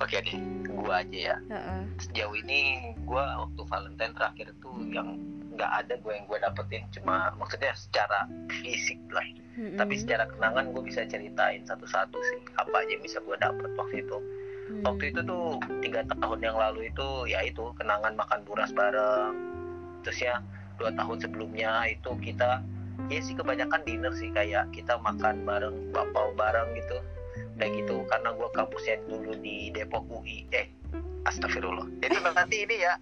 Oke 0.00 0.16
deh 0.24 0.38
gue 0.66 0.94
aja 0.94 1.18
ya. 1.34 1.36
Heeh. 1.50 1.82
sejauh 2.00 2.34
ini 2.38 2.94
gue 3.02 3.22
waktu 3.22 3.62
Valentine 3.66 4.14
terakhir 4.16 4.48
tuh 4.58 4.74
yang 4.90 5.18
nggak 5.54 5.72
ada 5.84 5.94
gue 6.00 6.12
yang 6.12 6.24
gue 6.26 6.38
dapetin. 6.40 6.82
Cuma 6.92 7.30
maksudnya 7.36 7.72
secara 7.76 8.26
fisik 8.62 8.98
lah. 9.12 9.24
Mm-mm. 9.52 9.76
tapi 9.76 10.00
secara 10.00 10.24
kenangan 10.32 10.72
gue 10.72 10.80
bisa 10.80 11.04
ceritain 11.04 11.60
satu-satu 11.68 12.16
sih. 12.16 12.40
Apa 12.56 12.72
aja 12.72 12.90
yang 12.96 13.04
bisa 13.04 13.20
gue 13.20 13.36
dapet 13.36 13.70
waktu 13.76 14.00
itu. 14.00 14.18
Hmm. 14.62 14.86
waktu 14.86 15.10
itu 15.10 15.20
tuh 15.26 15.58
tiga 15.82 16.06
tahun 16.06 16.38
yang 16.38 16.54
lalu 16.54 16.86
itu 16.86 17.08
ya 17.26 17.42
itu 17.44 17.74
kenangan 17.76 18.16
makan 18.16 18.40
buras 18.48 18.72
bareng. 18.72 19.34
Terus 20.06 20.18
ya 20.24 20.40
dua 20.80 20.94
tahun 20.96 21.20
sebelumnya 21.20 21.84
itu 21.92 22.16
kita 22.22 22.64
ya 23.12 23.20
sih 23.20 23.36
kebanyakan 23.36 23.84
dinner 23.84 24.14
sih. 24.16 24.32
Kayak 24.32 24.72
kita 24.72 24.96
makan 25.04 25.44
bareng 25.44 25.92
bapau 25.92 26.32
bareng 26.32 26.72
gitu. 26.78 26.96
Udah 27.60 27.68
gitu 27.68 27.94
Hmm. 28.00 28.08
karena 28.08 28.28
gue 28.32 28.48
kampusnya 28.56 28.96
dulu 29.04 29.32
di 29.44 29.68
Depok 29.76 30.08
UI 30.08 30.48
eh 30.56 30.72
astagfirullah. 31.28 31.84
Itu 32.00 32.18
nanti 32.32 32.64
ini 32.64 32.76
ya 32.80 32.96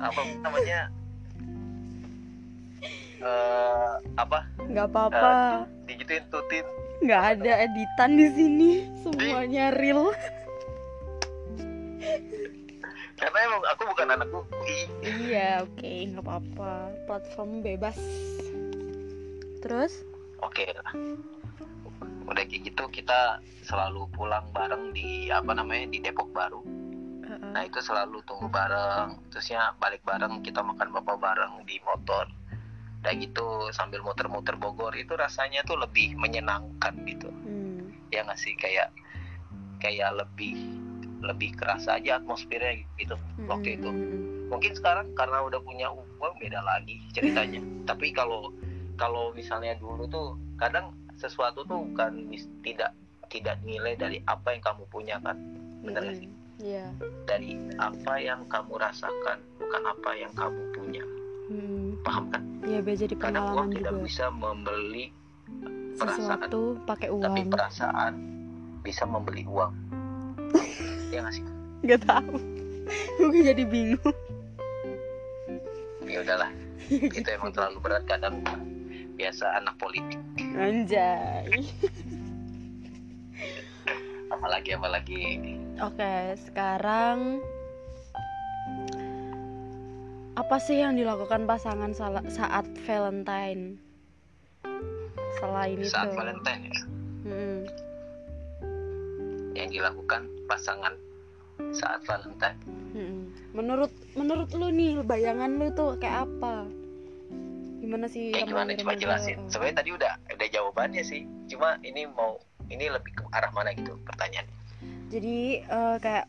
apa 0.00 0.20
namanya 0.44 0.92
eh 3.20 3.92
apa? 4.16 4.48
Nggak 4.66 4.86
apa-apa. 4.90 5.30
Digituin 5.84 6.24
tutin 6.32 6.64
nggak 7.00 7.24
ada 7.36 7.52
editan 7.64 8.10
di 8.16 8.28
sini. 8.32 8.70
Semuanya 9.00 9.72
real. 9.72 10.12
Karena 13.20 13.38
emang 13.44 13.60
aku 13.68 13.82
bukan 13.88 14.08
anak 14.16 14.28
UI. 14.32 14.88
Iya 15.04 15.64
oke. 15.64 15.92
Nggak 16.12 16.24
apa-apa. 16.24 16.72
Platform 17.08 17.60
bebas. 17.64 17.96
Terus? 19.64 20.04
Oke. 20.40 20.68
Lah 20.72 20.92
udah 22.30 22.46
kayak 22.46 22.62
gitu 22.62 22.86
kita 22.94 23.42
selalu 23.66 24.06
pulang 24.14 24.46
bareng 24.54 24.94
di 24.94 25.34
apa 25.34 25.50
namanya 25.50 25.90
di 25.90 25.98
Depok 25.98 26.30
Baru. 26.30 26.62
Heeh. 27.26 27.50
nah 27.50 27.62
itu 27.66 27.82
selalu 27.82 28.22
tunggu 28.22 28.46
bareng. 28.46 29.18
Terusnya 29.34 29.74
balik 29.82 30.04
bareng 30.06 30.38
kita 30.44 30.62
makan 30.62 30.94
bapak 30.94 31.16
bareng 31.18 31.64
di 31.66 31.82
motor 31.82 32.39
udah 33.00 33.12
gitu 33.16 33.46
sambil 33.72 34.04
muter-muter 34.04 34.54
Bogor 34.54 34.92
itu 34.92 35.16
rasanya 35.16 35.64
tuh 35.64 35.80
lebih 35.80 36.12
menyenangkan 36.16 36.92
gitu 37.08 37.32
Hmm. 37.42 37.88
ya 38.12 38.20
nggak 38.22 38.36
sih 38.36 38.52
kayak 38.54 38.92
kayak 39.80 40.12
lebih 40.12 40.56
lebih 41.20 41.56
kerasa 41.56 41.96
aja 41.96 42.20
atmosfernya 42.20 42.84
gitu 42.96 43.16
waktu 43.44 43.76
itu 43.80 43.88
Mm-mm. 43.88 44.48
mungkin 44.52 44.72
sekarang 44.72 45.12
karena 45.16 45.40
udah 45.44 45.60
punya 45.60 45.88
uang 45.92 46.34
beda 46.36 46.60
lagi 46.60 47.00
ceritanya 47.12 47.60
tapi 47.88 48.12
kalau 48.12 48.52
kalau 48.96 49.32
misalnya 49.32 49.76
dulu 49.80 50.04
tuh 50.04 50.28
kadang 50.56 50.92
sesuatu 51.16 51.64
tuh 51.64 51.80
bukan 51.92 52.28
tidak 52.60 52.92
tidak 53.28 53.56
nilai 53.64 53.96
dari 53.96 54.20
apa 54.28 54.52
yang 54.52 54.62
kamu 54.64 54.84
punya 54.88 55.16
kan 55.20 55.36
bener 55.80 56.04
nggak 56.04 56.18
sih 56.20 56.28
Mm-mm. 56.28 56.38
Iya. 56.60 56.92
dari 57.24 57.56
apa 57.80 58.20
yang 58.20 58.44
kamu 58.52 58.76
rasakan 58.76 59.40
bukan 59.56 59.82
apa 59.88 60.10
yang 60.12 60.32
kamu 60.36 60.60
punya 60.76 61.04
Mm. 61.50 61.98
paham 62.06 62.24
kan? 62.30 62.42
Ya 62.62 62.78
biar 62.78 62.94
jadi 62.94 63.14
karena 63.18 63.42
uang 63.42 63.46
pengalaman 63.50 63.74
tidak 63.74 63.92
juga. 63.92 64.04
bisa 64.06 64.24
membeli 64.30 65.04
perasaan. 65.98 66.16
Sesuatu 66.22 66.60
pakai 66.86 67.08
tapi 67.10 67.40
uang. 67.42 67.50
perasaan 67.50 68.12
bisa 68.80 69.02
membeli 69.04 69.42
uang. 69.50 69.72
Ya 71.10 71.26
nggak 71.26 71.34
sih? 71.34 71.44
Nggak 71.82 72.06
tahu. 72.06 72.38
Gue 73.18 73.42
jadi 73.42 73.66
bingung. 73.66 74.14
Ya 76.06 76.22
udahlah. 76.22 76.50
Itu 77.18 77.28
emang 77.34 77.50
terlalu 77.50 77.82
berat 77.82 78.06
kadang 78.06 78.46
biasa 79.18 79.58
anak 79.58 79.74
politik. 79.82 80.22
Anjay. 80.54 81.66
Apalagi 84.30 84.70
apalagi 84.78 85.22
oke 85.82 86.38
sekarang 86.46 87.42
apa 90.40 90.56
sih 90.56 90.80
yang 90.80 90.96
dilakukan 90.96 91.44
pasangan 91.44 91.92
saat 92.32 92.64
Valentine? 92.88 93.76
Selain 95.36 95.76
itu. 95.76 95.92
Saat 95.92 96.16
Valentine 96.16 96.62
ya? 96.64 96.80
Mm-mm. 97.20 97.58
yang 99.52 99.68
dilakukan 99.68 100.24
pasangan 100.48 100.96
saat 101.76 102.00
Valentine? 102.08 102.56
Mm-mm. 102.96 103.28
menurut 103.52 103.92
menurut 104.16 104.48
lu 104.56 104.72
nih 104.72 105.04
bayangan 105.04 105.60
lu 105.60 105.68
tuh 105.76 106.00
kayak 106.00 106.24
apa? 106.24 106.64
Gimana 107.84 108.08
sih 108.08 108.32
kayak 108.32 108.48
gimana? 108.48 108.72
coba 108.80 108.96
jelasin. 108.96 109.36
sebenarnya 109.52 109.76
tadi 109.84 109.90
udah 109.92 110.12
udah 110.32 110.48
jawabannya 110.48 111.04
sih. 111.04 111.28
Cuma 111.52 111.76
ini 111.84 112.08
mau 112.08 112.40
ini 112.72 112.88
lebih 112.88 113.12
ke 113.12 113.22
arah 113.36 113.52
mana 113.52 113.76
gitu 113.76 113.98
pertanyaannya 114.08 114.60
jadi 115.10 115.66
eh, 115.66 115.96
kayak 115.98 116.26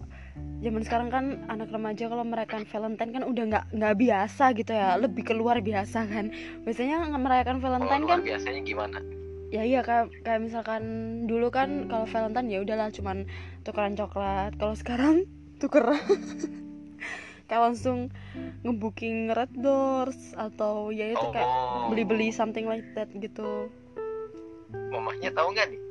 zaman 0.62 0.82
sekarang 0.86 1.10
kan 1.10 1.26
anak 1.50 1.74
remaja 1.74 2.06
kalau 2.06 2.22
merayakan 2.22 2.64
Valentine 2.70 3.12
kan 3.12 3.24
udah 3.26 3.44
nggak 3.50 3.66
nggak 3.74 3.96
biasa 3.98 4.44
gitu 4.58 4.72
ya. 4.72 4.98
Lebih 4.98 5.24
keluar 5.26 5.58
biasa 5.60 6.06
kan. 6.08 6.30
Biasanya 6.64 7.10
merayakan 7.18 7.58
Valentine 7.60 8.04
kan 8.06 8.20
biasanya 8.22 8.62
gimana? 8.62 9.00
Ya 9.52 9.68
iya 9.68 9.84
kayak 9.84 10.14
kayak 10.24 10.48
misalkan 10.48 10.84
dulu 11.28 11.52
kan 11.52 11.92
kalau 11.92 12.08
Valentine 12.08 12.48
ya 12.48 12.60
udahlah 12.64 12.90
cuman 12.94 13.28
tukeran 13.68 13.98
coklat. 13.98 14.56
Kalau 14.56 14.76
sekarang 14.78 15.16
tukeran 15.62 16.00
kayak 17.52 17.62
langsung 17.68 18.08
ngebooking 18.64 19.36
red 19.36 19.52
doors 19.60 20.32
atau 20.40 20.88
ya 20.90 21.12
itu 21.12 21.26
kayak 21.36 21.52
oh. 21.52 21.92
beli-beli 21.92 22.32
something 22.32 22.64
like 22.70 22.86
that 22.96 23.12
gitu. 23.20 23.68
Mamahnya 24.72 25.36
tahu 25.36 25.52
nggak 25.52 25.68
nih 25.76 25.91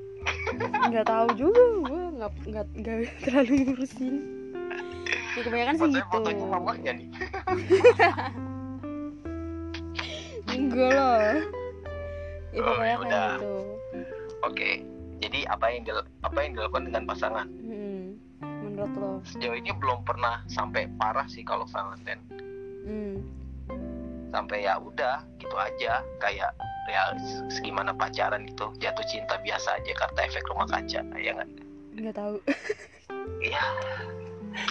nggak 0.91 1.07
tahu 1.07 1.27
juga 1.35 1.63
gue 1.81 2.03
nggak 2.15 2.33
nggak 2.47 2.67
nggak 2.77 2.97
terlalu 3.23 3.53
ngurusin. 3.65 4.15
Ya 5.31 5.41
kebanyakan 5.43 5.75
sih 5.77 5.91
gitu. 5.95 6.07
fotonya 6.51 6.93
nih 6.93 7.09
enggak 10.51 10.91
lah. 10.91 11.23
Ya 12.51 12.59
Oh, 12.59 12.67
pokoknya 12.67 12.83
ya 12.83 12.97
kayak 12.99 12.99
udah. 13.01 13.29
gitu. 13.33 13.55
Oke 14.43 14.71
jadi 15.21 15.45
apa 15.47 15.67
yang 15.69 15.83
dil- 15.85 16.09
apa 16.21 16.39
yang 16.41 16.53
dilakukan 16.55 16.85
dengan 16.87 17.05
pasangan? 17.05 17.47
Hmm, 17.61 18.17
menurut 18.41 18.93
lo? 18.97 19.11
Sejauh 19.23 19.53
ini 19.55 19.71
belum 19.71 20.03
pernah 20.03 20.41
sampai 20.47 20.89
parah 20.97 21.27
sih 21.27 21.43
kalau 21.43 21.65
Valentine. 21.67 22.23
Hmm. 22.83 23.17
sampai 24.27 24.63
ya 24.63 24.79
udah 24.79 25.27
gitu 25.37 25.53
aja. 25.55 26.01
Kayak 26.17 26.55
ya 26.87 27.13
segimana 27.49 27.91
pacaran 27.91 28.45
gitu 28.45 28.73
jatuh 28.77 29.05
cinta 29.05 29.37
biasa 29.39 29.77
aja 29.77 29.93
karena 29.97 30.21
efek 30.25 30.45
rumah 30.47 30.67
kaca 30.67 31.01
ya 31.15 31.31
nggak 31.35 31.49
nggak 31.97 32.15
tahu 32.15 32.37
Iya. 33.41 33.65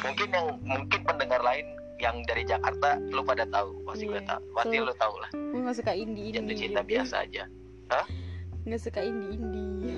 Mungkin 0.04 0.30
yang 0.30 0.48
mungkin 0.62 1.01
pendengar 1.01 1.42
lain 1.42 1.66
yang 1.98 2.22
dari 2.24 2.44
Jakarta 2.44 3.01
lu 3.01 3.20
pada 3.20 3.44
tahu, 3.46 3.82
pasti 3.84 4.06
Iya. 4.06 4.12
gue 4.12 4.22
tahu. 4.24 4.42
Pasti 4.54 4.75
So- 4.75 4.86
lu 4.86 4.94
tahu 4.96 5.16
lah. 5.18 5.30
gue 5.34 5.60
nggak 5.60 5.75
suka 5.75 5.92
indie 5.94 6.30
Jatuh 6.30 6.44
indie 6.46 6.58
cinta 6.60 6.82
biasa 6.82 7.16
aja. 7.25 7.44
nggak 8.62 8.80
suka 8.80 9.01
indie 9.01 9.34
indie 9.34 9.98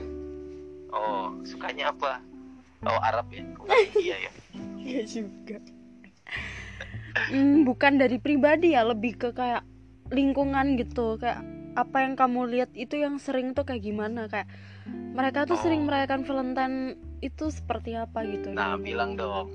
Oh, 0.89 1.35
sukanya 1.43 1.91
apa? 1.91 2.19
Oh, 2.81 2.99
Arab 2.99 3.27
ya. 3.29 3.43
Bukan 3.53 3.75
India 3.91 4.17
ya. 4.19 4.31
Nggak 4.81 5.05
juga 5.07 5.57
hmm, 7.27 7.63
bukan 7.63 7.93
dari 7.97 8.17
pribadi 8.17 8.71
ya 8.71 8.81
lebih 8.83 9.13
ke 9.15 9.29
kayak 9.31 9.61
lingkungan 10.09 10.75
gitu 10.75 11.15
kayak 11.15 11.43
apa 11.73 11.97
yang 12.01 12.13
kamu 12.13 12.41
lihat 12.49 12.69
itu 12.73 12.95
yang 12.95 13.15
sering 13.15 13.51
tuh 13.51 13.63
kayak 13.63 13.81
gimana 13.81 14.27
kayak 14.27 14.47
mereka 15.13 15.45
tuh 15.45 15.55
Oh. 15.55 15.61
sering 15.61 15.83
merayakan 15.83 16.21
Valentine 16.21 16.77
itu 17.19 17.47
seperti 17.47 17.93
apa 17.93 18.23
gitu 18.23 18.49
Nah, 18.49 18.75
di 18.75 18.87
bilang 18.87 19.13
dong. 19.13 19.53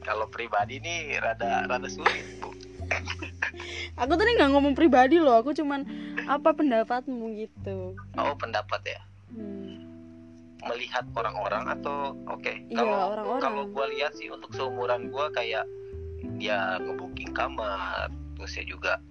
kalau 0.00 0.26
pribadi 0.26 0.78
nih 0.78 1.18
rada 1.18 1.66
rada 1.66 1.86
sulit 1.86 2.14
bu 2.38 2.54
aku 4.00 4.12
tadi 4.12 4.30
nggak 4.32 4.50
ngomong 4.50 4.72
pribadi 4.72 5.18
loh 5.18 5.34
aku 5.36 5.50
cuman 5.50 5.82
apa 6.24 6.50
pendapatmu 6.52 7.26
gitu 7.36 7.98
oh 8.14 8.34
pendapat 8.34 8.80
ya 8.86 9.00
hmm. 9.32 9.82
melihat 10.64 11.02
orang-orang 11.12 11.66
atau 11.68 12.14
oke 12.24 12.46
Iya, 12.46 12.74
kalau 12.76 12.96
orang-orang. 13.10 13.42
kalau 13.42 13.62
gue 13.66 13.86
lihat 13.92 14.12
sih 14.14 14.28
untuk 14.28 14.50
seumuran 14.52 15.10
gue 15.10 15.26
kayak 15.32 15.66
dia 16.36 16.78
ngebooking 16.78 17.30
kamar 17.32 18.06
terus 18.36 18.54
ya 18.54 18.64
juga 18.64 19.02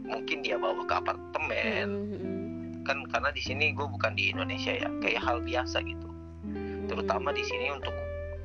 mungkin 0.00 0.40
dia 0.40 0.56
bawa 0.56 0.82
ke 0.84 0.94
apartemen. 0.94 1.88
Hmm, 1.88 2.06
hmm, 2.08 2.70
kan 2.82 2.98
karena 3.08 3.30
di 3.30 3.42
sini 3.42 3.70
gue 3.70 3.86
bukan 3.86 4.12
di 4.18 4.32
Indonesia 4.32 4.74
ya 4.74 4.88
kayak 5.00 5.22
hal 5.22 5.38
biasa 5.44 5.80
gitu. 5.84 6.08
Hmm. 6.42 6.90
terutama 6.90 7.30
di 7.30 7.46
sini 7.46 7.70
untuk 7.70 7.94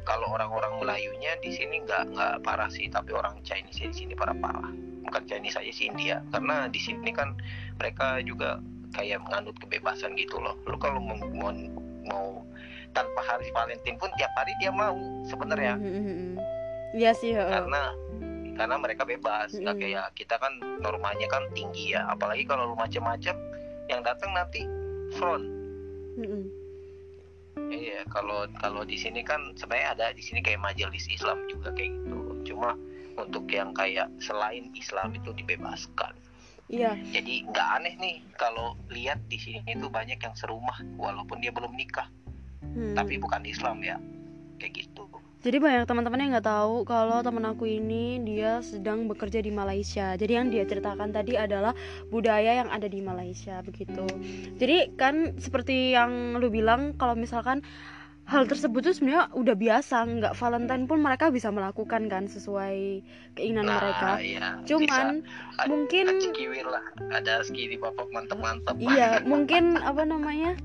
kalau 0.05 0.29
orang-orang 0.37 0.79
Melayunya 0.79 1.35
di 1.41 1.51
sini 1.51 1.83
nggak 1.83 2.13
nggak 2.15 2.35
parah 2.45 2.69
sih 2.71 2.87
tapi 2.87 3.11
orang 3.11 3.35
Chinese 3.43 3.91
di 3.91 3.97
sini 4.05 4.13
parah 4.15 4.37
parah. 4.39 4.71
Bukan 5.03 5.23
Chinese 5.27 5.59
aja 5.59 5.71
sih 5.73 5.91
India. 5.91 6.23
Karena 6.31 6.71
di 6.71 6.79
sini 6.79 7.11
kan 7.11 7.35
mereka 7.75 8.23
juga 8.23 8.63
kayak 8.95 9.19
menganut 9.27 9.57
kebebasan 9.59 10.15
gitu 10.15 10.39
loh. 10.39 10.55
Lu 10.63 10.79
kalau 10.79 11.03
mau, 11.03 11.19
mau 11.35 11.51
mau 12.07 12.27
tanpa 12.95 13.21
hari 13.27 13.51
Valentine 13.51 13.99
pun 13.99 14.07
tiap 14.15 14.31
hari 14.39 14.55
dia 14.63 14.71
mau 14.71 14.95
sebenarnya. 15.27 15.75
Hmm, 15.75 15.91
hmm, 15.91 16.05
hmm. 16.07 16.33
Iya 16.95 17.11
sih 17.19 17.35
karena 17.35 17.91
karena 18.57 18.75
mereka 18.81 19.05
bebas 19.05 19.53
nggak 19.53 19.77
kayak 19.77 20.05
kita 20.17 20.35
kan 20.41 20.51
normanya 20.81 21.29
kan 21.29 21.45
tinggi 21.53 21.93
ya 21.93 22.09
apalagi 22.09 22.43
kalau 22.43 22.73
lu 22.73 22.75
macam-macam 22.75 23.37
yang 23.87 24.01
datang 24.03 24.33
nanti 24.33 24.65
front 25.15 25.45
hmm. 26.19 26.67
Iya, 27.57 28.05
kalau 28.13 28.45
kalau 28.61 28.85
di 28.85 28.95
sini 28.95 29.25
kan 29.25 29.57
sebenarnya 29.57 29.97
ada 29.97 30.05
di 30.13 30.21
sini 30.21 30.45
kayak 30.45 30.61
majelis 30.61 31.09
Islam 31.09 31.41
juga 31.49 31.73
kayak 31.73 31.89
gitu. 31.89 32.53
Cuma 32.53 32.77
untuk 33.17 33.49
yang 33.49 33.73
kayak 33.73 34.07
selain 34.21 34.69
Islam 34.77 35.17
itu 35.17 35.33
dibebaskan. 35.33 36.13
Iya, 36.67 36.99
Jadi 37.15 37.47
nggak 37.47 37.69
aneh 37.79 37.95
nih 37.97 38.15
kalau 38.35 38.75
lihat 38.91 39.23
di 39.31 39.39
sini 39.39 39.63
itu 39.71 39.87
banyak 39.87 40.19
yang 40.19 40.35
serumah 40.35 40.83
walaupun 40.99 41.39
dia 41.39 41.49
belum 41.49 41.71
nikah, 41.73 42.11
hmm. 42.61 42.93
tapi 42.93 43.17
bukan 43.17 43.41
Islam 43.47 43.81
ya. 43.81 43.97
Kayak 44.61 44.85
gitu. 44.85 44.86
Jadi 45.47 45.63
banyak 45.63 45.87
teman-teman 45.87 46.19
yang 46.19 46.31
nggak 46.35 46.43
tahu 46.51 46.83
kalau 46.83 47.23
teman 47.23 47.47
aku 47.47 47.63
ini 47.71 48.19
dia 48.19 48.59
sedang 48.59 49.07
bekerja 49.07 49.39
di 49.39 49.47
Malaysia. 49.47 50.19
Jadi 50.19 50.35
yang 50.35 50.51
dia 50.51 50.67
ceritakan 50.67 51.15
tadi 51.15 51.39
adalah 51.39 51.71
budaya 52.11 52.59
yang 52.59 52.67
ada 52.67 52.91
di 52.91 52.99
Malaysia 52.99 53.63
begitu. 53.63 54.03
Jadi 54.59 54.91
kan 54.99 55.39
seperti 55.39 55.95
yang 55.95 56.35
lu 56.35 56.51
bilang 56.51 56.99
kalau 56.99 57.15
misalkan 57.15 57.63
hal 58.27 58.43
tersebut 58.43 58.91
tuh 58.91 58.91
sebenarnya 58.91 59.31
udah 59.39 59.55
biasa, 59.55 60.03
nggak 60.03 60.33
Valentine 60.35 60.83
pun 60.83 60.99
mereka 60.99 61.31
bisa 61.31 61.47
melakukan 61.47 62.11
kan 62.11 62.27
sesuai 62.27 62.99
keinginan 63.39 63.71
mereka. 63.71 64.19
iya. 64.19 64.59
Cuman 64.67 65.23
bisa. 65.23 65.63
Mungkin 65.71 66.05
ada 66.11 66.83
ada 67.15 67.33
ski 67.47 67.71
di 67.71 67.79
bapak 67.79 68.11
mantep-mantep. 68.11 68.75
iya 68.83 69.23
mungkin 69.31 69.79
apa 69.79 70.03
namanya 70.03 70.59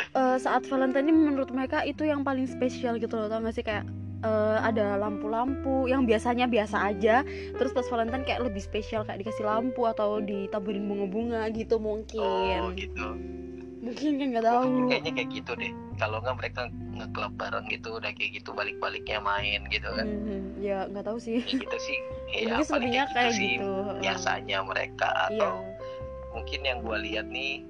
eh, 0.00 0.36
saat 0.38 0.64
Valentine 0.66 1.08
ini 1.08 1.20
menurut 1.32 1.50
mereka 1.50 1.82
itu 1.82 2.04
yang 2.04 2.22
paling 2.22 2.44
spesial 2.44 2.96
gitu 2.96 3.16
loh 3.16 3.28
tau 3.28 3.40
gak 3.40 3.54
sih 3.54 3.64
kayak 3.64 3.84
eh, 4.22 4.58
ada 4.60 4.96
lampu-lampu 4.98 5.88
yang 5.88 6.04
biasanya 6.04 6.46
biasa 6.46 6.92
aja 6.92 7.26
terus 7.56 7.72
pas 7.72 7.86
Valentine 7.88 8.24
kayak 8.24 8.44
lebih 8.44 8.62
spesial 8.62 9.02
kayak 9.02 9.24
dikasih 9.24 9.44
lampu 9.44 9.84
atau 9.86 10.20
ditaburin 10.20 10.84
bunga-bunga 10.86 11.48
gitu 11.52 11.76
mungkin 11.78 12.60
Oh 12.60 12.70
gitu. 12.74 13.06
mungkin 13.82 14.14
kan 14.14 14.26
nggak 14.30 14.46
tahu 14.46 14.86
kayaknya 14.86 15.12
kayak 15.18 15.30
gitu 15.34 15.52
deh. 15.58 15.72
Kalau 15.98 16.22
nggak 16.22 16.38
mereka 16.38 16.70
ngeklub 16.70 17.34
bareng 17.34 17.66
gitu, 17.66 17.98
udah 17.98 18.14
kayak 18.14 18.38
gitu 18.38 18.54
balik-baliknya 18.54 19.18
main 19.18 19.66
gitu 19.74 19.90
kan. 19.90 20.06
Mhm, 20.06 20.62
ya 20.62 20.86
nggak 20.86 21.02
tahu 21.02 21.18
sih 21.18 21.42
Kayak 21.42 21.66
gitu 21.66 21.78
sih. 21.82 21.98
Iya, 22.32 22.62
mungkin 22.62 22.64
selebihnya 22.64 23.04
kayak 23.10 23.34
sih 23.34 23.58
gitu 23.58 23.70
biasanya 24.00 24.58
mereka 24.64 25.08
iya 25.34 25.50
atau 25.50 25.52
mungkin 26.32 26.60
yang 26.62 26.78
gua 26.80 26.96
lihat 27.02 27.26
nih 27.28 27.60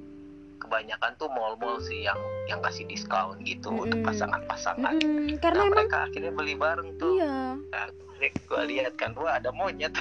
kebanyakan 0.72 1.12
tuh 1.20 1.28
mall-mall 1.28 1.76
sih 1.84 2.08
yang 2.08 2.16
yang 2.48 2.64
kasih 2.64 2.88
diskon 2.88 3.36
gitu 3.44 3.84
untuk 3.84 3.92
Mm-mm. 3.92 4.08
pasangan-pasangan. 4.08 4.96
Mhm, 4.96 5.36
karena 5.36 5.60
Nah, 5.60 5.68
emang 5.68 5.76
mereka 5.84 5.98
akhirnya 6.08 6.32
beli 6.32 6.54
bareng 6.56 6.88
tuh. 6.96 7.12
iya 7.20 7.60
Nah, 7.68 7.86
gue 8.16 8.62
lihat 8.72 8.96
kan, 8.96 9.12
wah 9.12 9.36
ada 9.36 9.52
monyet 9.52 9.92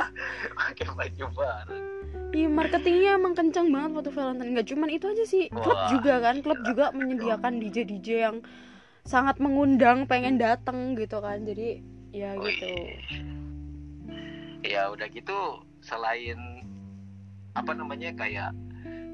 pakai 0.60 0.86
baju 0.92 1.24
bareng. 1.32 1.84
Iya 2.30 2.46
marketingnya 2.46 3.10
emang 3.16 3.34
kencang 3.34 3.74
banget 3.74 3.90
waktu 3.90 4.12
Valentine 4.14 4.54
Gak 4.54 4.68
cuman 4.70 4.86
itu 4.86 5.02
aja 5.02 5.24
sih 5.26 5.50
Klub 5.50 5.74
Wah, 5.74 5.90
juga 5.90 6.14
kan 6.22 6.38
Klub 6.38 6.62
juga 6.62 6.94
menyediakan 6.94 7.58
DJ-DJ 7.58 8.08
yang 8.22 8.36
Sangat 9.02 9.42
mengundang 9.42 10.06
pengen 10.06 10.38
datang 10.38 10.94
gitu 10.94 11.18
kan 11.18 11.42
Jadi 11.42 11.82
ya 12.14 12.38
Wih. 12.38 12.54
gitu 12.54 12.70
Ya 14.62 14.94
udah 14.94 15.10
gitu 15.10 15.58
selain 15.82 16.38
apa 17.58 17.74
namanya 17.74 18.14
kayak 18.14 18.54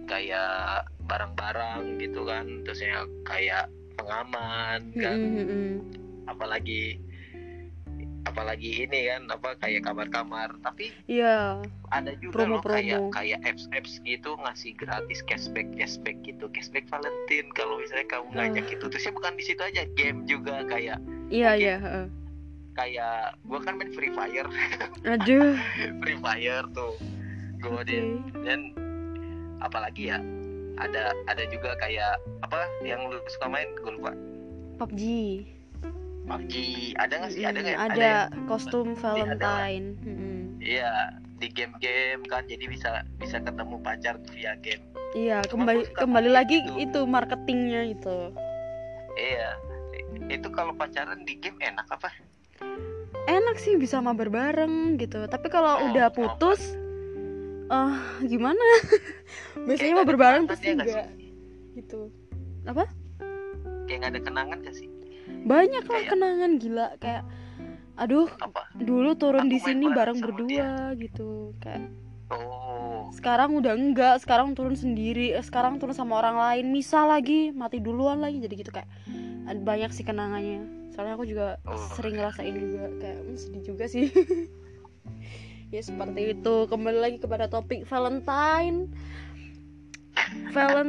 kayak 0.04 0.84
barang-barang 1.06 1.82
gitu 1.98 2.22
kan, 2.22 2.44
terusnya 2.62 3.06
kayak 3.22 3.66
pengaman 3.94 4.80
kan, 4.92 5.16
mm-mm. 5.16 5.68
apalagi 6.26 7.00
apalagi 8.26 8.82
ini 8.82 9.06
kan 9.06 9.22
apa 9.30 9.54
kayak 9.56 9.86
kamar-kamar 9.86 10.50
tapi 10.58 10.90
Iya 11.06 11.62
ada 11.88 12.10
juga 12.18 12.42
loh 12.42 12.58
Promo-promo. 12.58 12.74
kayak 12.74 13.00
kayak 13.14 13.38
apps 13.46 13.70
apps 13.70 14.02
gitu 14.02 14.34
ngasih 14.36 14.74
gratis 14.74 15.22
cashback 15.22 15.70
cashback 15.72 16.18
gitu 16.20 16.50
cashback 16.50 16.90
Valentine 16.90 17.46
kalau 17.54 17.78
misalnya 17.78 18.10
kamu 18.10 18.26
Ah. 18.28 18.36
ngajak 18.44 18.66
itu 18.68 18.84
terusnya 18.84 19.14
bukan 19.14 19.32
di 19.32 19.44
situ 19.46 19.62
aja 19.62 19.86
game 19.94 20.26
juga 20.26 20.66
kayak 20.66 20.98
Iya 21.28 21.48
Oke. 21.48 21.62
iya 21.62 21.74
heeh. 21.78 22.06
kayak 22.74 23.16
gua 23.42 23.58
kan 23.62 23.78
main 23.78 23.88
Free 23.88 24.10
Fire 24.10 24.50
Aduh 25.14 25.54
Free 25.96 26.18
Fire 26.18 26.66
tuh 26.68 26.92
gue 27.56 27.80
Oke 27.80 28.04
dan 28.42 28.60
apalagi 29.60 30.10
ya 30.10 30.18
ada 30.76 31.02
ada 31.24 31.44
juga 31.46 31.72
kayak 31.76 32.14
apa 32.42 32.68
yang 32.80 33.00
lu 33.06 33.16
suka 33.28 33.46
main 33.46 33.68
gue 33.74 33.92
lupa. 33.92 34.12
PUBG 34.76 35.02
PUBG 36.26 36.54
ada 36.96 37.12
nggak 37.16 37.32
sih? 37.32 37.42
Ada 37.42 37.54
Mm, 37.54 37.64
nggak? 37.64 37.78
Ada, 37.88 38.02
ya? 38.02 38.18
kostum 38.44 38.92
ada. 38.92 39.00
Valentine. 39.00 39.86
Iya 40.58 40.92
di 41.36 41.48
game-game 41.48 42.24
kan 42.24 42.44
jadi 42.44 42.64
bisa 42.64 42.90
bisa 43.16 43.36
ketemu 43.38 43.76
pacar 43.78 44.16
via 44.30 44.56
game. 44.56 44.82
Iya 45.12 45.44
Cuma 45.46 45.68
kembali 45.68 45.82
kembali 45.94 46.30
lagi 46.30 46.60
gitu. 46.60 46.76
itu 46.78 47.00
marketingnya 47.04 47.82
itu. 47.90 48.18
Iya 49.14 49.50
itu 50.26 50.48
kalau 50.50 50.72
pacaran 50.72 51.22
di 51.22 51.36
game 51.36 51.56
enak 51.60 51.86
apa? 51.86 52.08
Enak 53.26 53.56
sih 53.56 53.74
bisa 53.74 53.98
mabar 53.98 54.28
bareng 54.28 54.96
gitu. 54.96 55.24
Tapi 55.24 55.46
kalau 55.46 55.78
Oh, 55.78 55.86
udah 55.88 56.08
putus 56.08 56.74
eh 57.66 57.94
gimana? 58.24 58.64
Biasanya 59.66 59.92
Kayak 59.92 59.98
mabar 59.98 60.14
nggak 60.16 60.16
ada 60.16 60.16
bareng 60.16 60.44
kenangan 60.44 60.46
terus 60.46 60.60
ya 60.60 60.72
nggak 60.72 60.86
enggak 60.86 61.08
gitu. 61.74 62.00
Apa? 62.64 62.84
kayak 63.86 63.98
nggak 64.00 64.12
ada 64.12 64.22
kenangan 64.22 64.56
gak 64.60 64.74
sih? 64.74 64.88
Banyak 65.46 65.84
lah 65.84 65.94
Kayak- 65.94 66.10
kenangan 66.10 66.50
gila. 66.58 66.88
Kayak 66.98 67.22
aduh 67.96 68.28
apa? 68.36 68.62
dulu 68.74 69.10
turun 69.14 69.46
Aku 69.46 69.52
di 69.52 69.58
sini 69.58 69.86
bareng 69.88 70.18
berdua 70.18 70.68
gitu. 70.96 71.54
Kayak 71.58 71.94
oh. 72.28 73.06
sekarang 73.14 73.54
udah 73.54 73.72
enggak 73.72 74.18
sekarang 74.18 74.52
turun 74.52 74.74
sendiri 74.74 75.32
eh, 75.32 75.42
sekarang 75.42 75.78
turun 75.78 75.94
sama 75.94 76.18
orang 76.18 76.34
lain. 76.36 76.66
Misal 76.68 77.06
lagi 77.06 77.50
mati 77.50 77.78
duluan 77.78 78.18
lagi 78.18 78.38
jadi 78.38 78.54
gitu 78.56 78.70
kayak 78.70 78.90
ada 79.46 79.60
banyak 79.60 79.90
sih 79.90 80.02
kenangannya. 80.02 80.66
Soalnya 80.90 81.14
aku 81.14 81.24
juga 81.24 81.62
Oh. 81.62 81.78
sering 81.94 82.16
ngerasain 82.16 82.52
juga 82.52 82.90
kayak 82.98 83.18
hmm, 83.20 83.36
sedih 83.36 83.62
juga 83.64 83.84
sih 83.86 84.10
ya 85.76 85.84
seperti 85.84 86.32
itu 86.32 86.64
kembali 86.72 86.98
lagi 87.04 87.18
kepada 87.20 87.52
topik 87.52 87.84
Valentine 87.84 88.88
Valen 90.56 90.88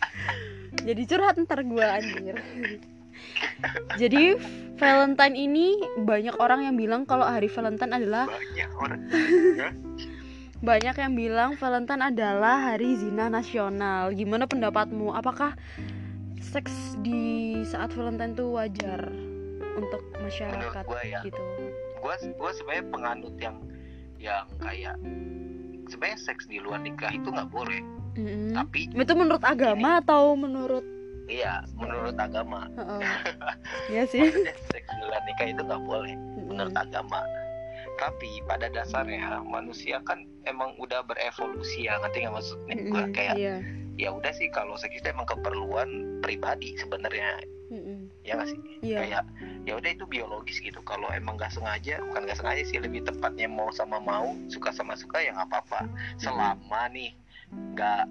jadi 0.88 1.02
curhat 1.08 1.40
ntar 1.48 1.64
gua 1.64 1.96
anjir 1.96 2.36
jadi 3.96 4.36
Valentine 4.76 5.36
ini 5.40 5.80
banyak 6.04 6.36
orang 6.36 6.68
yang 6.68 6.76
bilang 6.76 7.08
kalau 7.08 7.24
hari 7.24 7.48
Valentine 7.48 7.96
adalah 7.96 8.28
banyak 8.28 8.70
orang 8.76 9.00
banyak 10.68 10.94
yang 11.00 11.12
bilang 11.16 11.50
Valentine 11.56 12.02
adalah 12.02 12.74
hari 12.74 12.98
zina 12.98 13.30
nasional. 13.30 14.10
Gimana 14.10 14.50
pendapatmu? 14.50 15.14
Apakah 15.14 15.54
seks 16.42 16.98
di 16.98 17.54
saat 17.62 17.94
Valentine 17.94 18.34
itu 18.34 18.58
wajar 18.58 19.06
untuk 19.78 20.02
masyarakat 20.18 20.82
Menurut 20.82 20.90
gua 20.90 21.02
ya. 21.06 21.22
gitu? 21.22 21.38
gue 21.98 22.14
gue 22.34 22.50
sebenarnya 22.54 22.86
penganut 22.94 23.34
yang 23.42 23.56
yang 24.18 24.46
kayak 24.58 24.98
sebenarnya 25.86 26.20
seks 26.20 26.44
di 26.44 26.58
luar 26.58 26.78
nikah 26.78 27.08
itu 27.08 27.24
nggak 27.24 27.48
boleh 27.48 27.80
Mm-mm. 28.14 28.50
tapi 28.52 28.90
Itu 28.90 29.14
menurut 29.14 29.40
agama 29.40 29.98
atau 29.98 30.34
menurut 30.34 30.82
iya 31.26 31.62
menurut 31.72 32.16
agama 32.16 32.66
Heeh. 32.74 33.00
Iya 33.92 34.02
sih. 34.04 34.20
maksudnya 34.20 34.54
seks 34.68 34.88
di 34.88 35.02
luar 35.02 35.22
nikah 35.24 35.46
itu 35.46 35.62
nggak 35.62 35.82
boleh 35.82 36.14
menurut 36.40 36.72
Mm-mm. 36.72 36.84
agama 36.84 37.20
tapi 37.96 38.42
pada 38.44 38.66
dasarnya 38.68 39.42
manusia 39.42 39.98
kan 40.02 40.22
emang 40.44 40.74
udah 40.76 41.02
berevolusi 41.02 41.86
ya 41.86 41.98
ngerti 41.98 42.22
nggak 42.22 42.34
maksudnya 42.34 42.74
gue 42.76 42.86
Mm-mm. 43.00 43.12
kayak 43.12 43.34
Iya. 43.34 43.56
ya 43.96 44.08
udah 44.10 44.30
sih 44.30 44.46
kalau 44.48 44.74
seks 44.74 44.94
itu 44.96 45.08
emang 45.08 45.26
keperluan 45.26 45.88
pribadi 46.20 46.74
sebenarnya 46.76 47.42
Mm-mm. 47.68 48.08
ya 48.24 48.32
nggak 48.40 48.48
sih? 48.48 48.60
Iya. 48.80 48.98
Kayak 49.04 49.24
ya 49.68 49.72
udah 49.76 49.90
itu 49.92 50.04
biologis 50.08 50.58
gitu. 50.64 50.80
Kalau 50.84 51.08
emang 51.12 51.36
nggak 51.36 51.52
sengaja 51.52 52.00
bukan 52.00 52.24
nggak 52.24 52.38
sengaja 52.40 52.62
sih 52.64 52.80
lebih 52.80 53.04
tepatnya 53.04 53.48
mau 53.48 53.68
sama 53.72 54.00
mau 54.00 54.32
suka 54.48 54.72
sama 54.72 54.96
suka 54.96 55.20
ya 55.20 55.36
nggak 55.36 55.48
apa-apa. 55.52 55.84
Selama 56.16 56.88
nih 56.92 57.12
nggak 57.52 58.04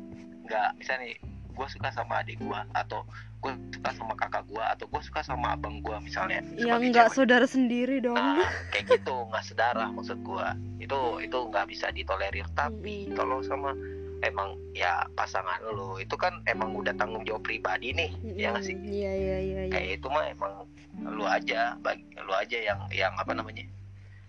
nggak 0.47 0.69
misalnya 0.77 1.09
nih 1.09 1.17
gue 1.57 1.67
suka 1.73 1.89
sama 1.89 2.21
adik 2.21 2.37
gue 2.37 2.59
atau 2.77 3.01
gue 3.37 3.53
suka 3.73 3.89
sama 3.93 4.13
kakak 4.13 4.45
gue 4.45 4.61
atau 4.61 4.85
gue 4.85 5.01
suka 5.01 5.25
sama 5.25 5.57
abang 5.57 5.81
gue 5.81 5.97
misalnya. 6.05 6.45
Yang 6.53 6.93
nggak 6.93 7.09
saudara 7.13 7.45
sendiri 7.49 7.97
dong. 7.97 8.13
Nah 8.13 8.45
kayak 8.69 8.93
gitu 8.93 9.25
nggak 9.33 9.41
sedarah 9.41 9.89
maksud 9.89 10.21
gue 10.21 10.47
itu 10.85 10.99
itu 11.25 11.37
nggak 11.49 11.65
bisa 11.65 11.89
ditolerir. 11.89 12.45
Tapi 12.53 13.09
kalau 13.17 13.41
sama 13.41 13.73
emang 14.21 14.57
ya 14.73 15.05
pasangan 15.13 15.59
lu. 15.67 15.97
Itu 15.97 16.15
kan 16.15 16.41
emang 16.45 16.73
udah 16.73 16.93
tanggung 16.95 17.25
jawab 17.25 17.43
pribadi 17.43 17.93
nih 17.93 18.09
ya 18.37 18.53
nggak 18.53 18.65
sih? 18.65 18.75
Mm, 18.75 18.85
iya 18.87 19.11
iya 19.13 19.37
iya 19.39 19.59
iya. 19.67 19.73
Kayak 19.73 19.89
itu 20.01 20.07
mah 20.07 20.25
emang 20.29 20.53
lu 20.97 21.25
aja 21.25 21.77
bagi 21.81 22.01
lu 22.17 22.33
aja 22.33 22.57
yang 22.57 22.79
yang 22.89 23.13
apa 23.17 23.33
namanya 23.33 23.65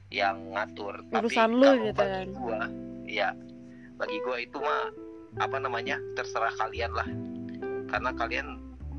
yang 0.08 0.36
ngatur. 0.52 1.00
Urusan 1.12 1.50
lu 1.56 1.64
kalau 1.64 1.84
gitu 1.84 1.96
bagi 1.96 2.12
kan. 2.12 2.26
gua 2.34 2.60
ya 3.04 3.28
bagi 3.96 4.16
gua 4.24 4.36
itu 4.40 4.58
mah 4.58 4.82
apa 5.38 5.56
namanya 5.56 5.96
terserah 6.14 6.52
kalian 6.56 6.92
lah. 6.92 7.08
Karena 7.88 8.10
kalian 8.12 8.46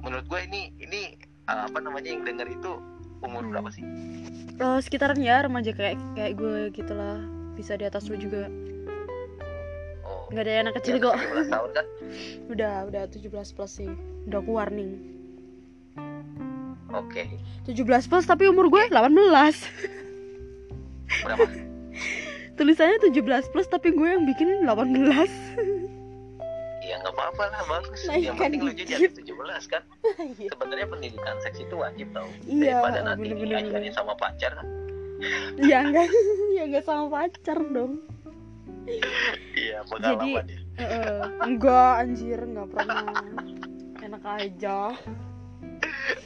menurut 0.01 0.25
gua 0.25 0.41
ini 0.41 0.73
ini 0.79 1.13
uh, 1.45 1.65
apa 1.65 1.77
namanya 1.81 2.09
yang 2.09 2.25
denger 2.25 2.47
itu 2.49 2.71
umur 3.19 3.43
Hmm. 3.43 3.51
berapa 3.51 3.69
sih? 3.69 3.83
Eh, 4.59 4.79
sekitaran 4.79 5.19
ya 5.19 5.43
remaja 5.43 5.71
kayak 5.75 5.99
kayak 6.15 6.33
gue 6.39 6.71
gitulah. 6.71 7.19
Bisa 7.55 7.75
di 7.75 7.83
atas 7.83 8.07
lu 8.07 8.15
juga. 8.15 8.47
oh 8.47 8.78
nggak 10.29 10.43
ada 10.45 10.53
anak 10.61 10.73
kecil 10.81 10.95
ya, 10.97 11.03
kok. 11.09 11.15
17 11.17 11.53
tahun 11.53 11.69
kan 11.73 11.85
udah 12.53 12.73
udah 12.89 13.03
17 13.09 13.55
plus 13.55 13.71
sih. 13.71 13.89
Udah 14.29 14.39
aku 14.41 14.51
warning. 14.53 14.91
Oke. 16.93 17.29
17 17.69 17.85
plus 17.85 18.25
tapi 18.25 18.49
umur 18.49 18.69
gue 18.69 18.89
18 18.89 19.09
berapa? 21.25 21.45
Tulisannya 22.57 22.99
17 23.13 23.53
plus 23.53 23.67
tapi 23.69 23.93
gue 23.93 24.07
yang 24.09 24.25
bikin 24.25 24.65
18 24.65 25.79
ya 26.89 26.97
nggak 27.05 27.13
apa-apa 27.13 27.43
lah 27.53 27.61
bagus. 27.69 28.01
Naikkan 28.09 28.25
yang 28.25 28.37
penting 28.41 28.61
lu 28.65 28.73
dikit. 28.73 28.97
jadi 28.97 29.13
17 29.13 29.69
kan. 29.69 29.83
Iya. 30.41 30.49
sebenarnya 30.57 30.87
pendidikan 30.89 31.35
seks 31.45 31.61
itu 31.61 31.75
wajib 31.77 32.09
tau. 32.17 32.25
Iya, 32.49 32.81
daripada 32.81 32.99
nanti 33.05 33.29
bener-bener. 33.29 33.61
diajarin 33.69 33.93
sama 33.93 34.13
pacar. 34.17 34.51
Kan 34.57 34.67
ya 35.59 35.83
enggak 35.83 36.07
ya 36.55 36.63
enggak 36.63 36.83
sama 36.87 37.05
pacar 37.11 37.59
dong 37.75 37.99
iya 39.55 39.79
pengalaman 39.85 40.45
ya. 40.47 40.59
Heeh. 40.79 41.21
enggak 41.43 41.91
anjir 42.01 42.39
enggak 42.39 42.67
pernah. 42.71 43.03
Enak 43.99 44.23
aja. 44.23 44.77